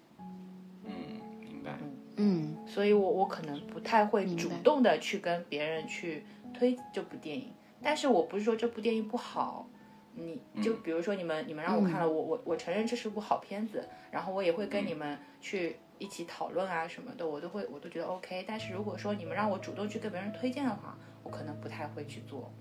[0.85, 0.91] 嗯，
[1.39, 1.77] 明白。
[2.17, 6.23] 嗯所以我我可能不太会主动的去跟别人去
[6.53, 9.67] 推这部电影，但是我不是说这部电影不好，
[10.13, 22.51] 你就比如说你们你们让我看了，我我我承认这是部好片子，然后我也会跟你们去一起讨论啊什么的，我都会我都觉得 OK，但是如果说你们让我主动去跟别人推荐的话，我可能不太会去做。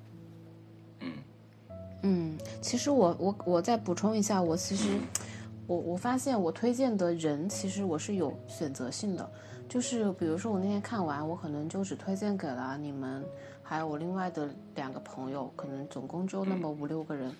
[2.02, 4.98] 嗯，其实我我我再补充一下，我其实
[5.66, 9.30] 我我发现我推荐的人其实我是有选择性的，
[9.68, 13.22] 就是比如说我那天看完，我可能就只推荐给了你们，
[13.70, 17.32] 还有我另外的两个朋友，可能总共就那么五六个人。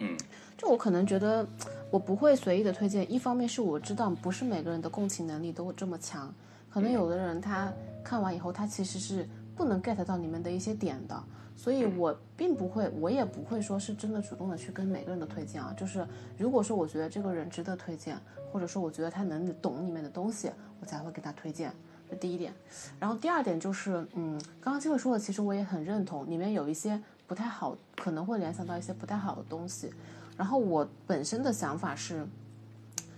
[0.00, 0.14] 嗯，
[0.54, 1.46] 就我可能觉得
[1.90, 6.30] 我不会随意的推荐，一方面是我知道不是每个人的共情能力都这么强，
[6.68, 7.72] 可能有的人他
[8.04, 9.26] 看完以后他其实是
[9.56, 11.18] 不能 get 到你们的一些点的，
[11.56, 15.74] 所以我并不会，我也不会说是真的主动的去跟每个人都推荐啊。
[15.78, 16.06] 就是
[16.36, 18.18] 如果说我觉得这个人值得推荐，
[18.52, 21.72] 或者说我觉得他能懂里面的东西，我才会给他推荐。
[22.10, 22.52] 这第一点，
[22.98, 29.92] 然后第二点就是，嗯，刚刚机会说的，其实我也很认同，里面有一些不太好，可能会联想到一些不太好的东西。
[30.36, 32.26] 然后我本身的想法是，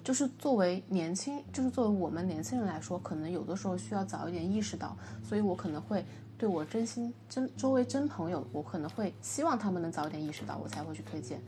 [0.04, 6.04] 就是作为年轻，就是作为我们年轻人来说，可能有的时候需要早一点意识到，所以我可能会
[6.36, 11.40] 对我真心真周围真朋友，我可能会希望他们能早一点意识到，我才会去推荐。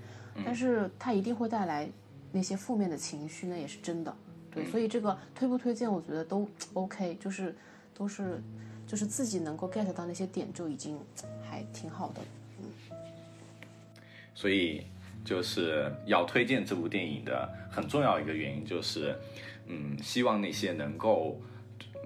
[0.45, 1.90] 但是他一定会带来
[2.32, 4.14] 那些负面的情绪，那也是真的。
[4.55, 7.55] 对，所以这个推不推荐，我觉得都 OK，就是
[7.92, 8.40] 都是
[8.86, 10.98] 就是自己能够 get 到那些点就已经
[11.42, 12.20] 还挺好的。
[12.61, 12.70] 嗯
[14.34, 14.84] 所以
[15.24, 19.16] 就是要推荐这部电影的很重要一个原因就是，
[19.66, 21.40] 嗯，希望那些能够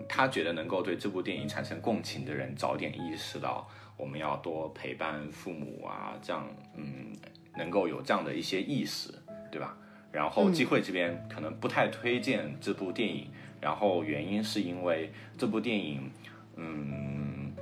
[0.06, 6.46] 他觉得能够对这部电影产生共情的人早点意识到，我们要多陪伴父母啊，这样
[6.76, 7.16] 嗯，
[7.56, 9.10] 能够有这样的一些意识，
[9.50, 9.76] 对吧？
[10.10, 13.28] 然后机会这边可能不太推荐这部电影，
[13.60, 16.10] 然后原因是因为这部电影，
[16.56, 17.52] 嗯，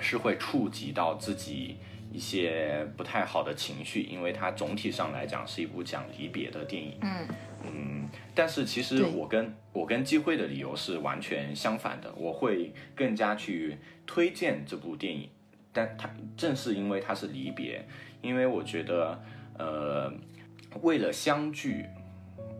[0.00, 1.76] 是会触及到自己
[2.12, 6.96] 一些不太好的情绪，因为它总体上来讲是一部讲离别的电影。
[7.02, 7.28] 嗯。
[7.64, 15.28] 嗯，但是其实我跟我跟机会的理由是完全相反的，我会更加去推荐这部电影，
[15.72, 17.84] 但它正是因为它是离别，
[18.22, 19.20] 因为我觉得，
[19.58, 20.12] 呃，
[20.82, 21.86] 为了相聚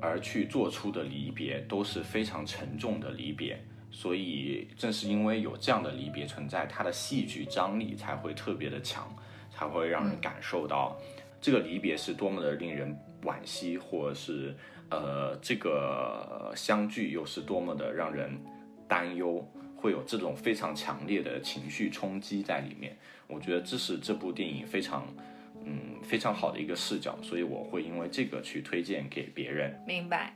[0.01, 9.13] 而去做出的离别都是非常沉重的离别，所以正是因为有这样的离别存在，它的戏剧张力才会特别的强，
[9.51, 10.97] 才会让人感受到
[11.41, 14.55] 这个离别是多么的令人惋惜，或者是
[14.91, 18.39] 呃这个相聚又是多么的让人
[18.87, 19.47] 担忧，
[19.77, 22.97] 会有这种非常强烈的情绪冲击在里面。
[23.27, 25.07] 我觉得这是这部电影非常
[25.65, 29.79] 嗯非常好的一个视角，所以我会因为这个去推荐给别人。
[29.87, 30.35] 明白。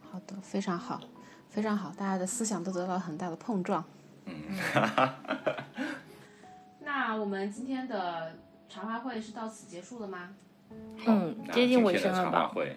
[0.00, 1.00] 好的，非常好，
[1.48, 3.84] 非常好，大家的思想都得到了很大的碰撞。
[4.24, 4.34] 嗯，
[6.80, 8.34] 那我们今天的
[8.68, 10.30] 茶话会是到此结束了吗？
[11.06, 12.76] 嗯接近尾声了吧茶话会，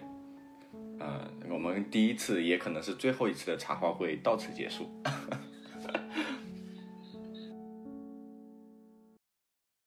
[0.98, 4.90] 呃，我们第一次也可能是最后一次的茶话会到此结束。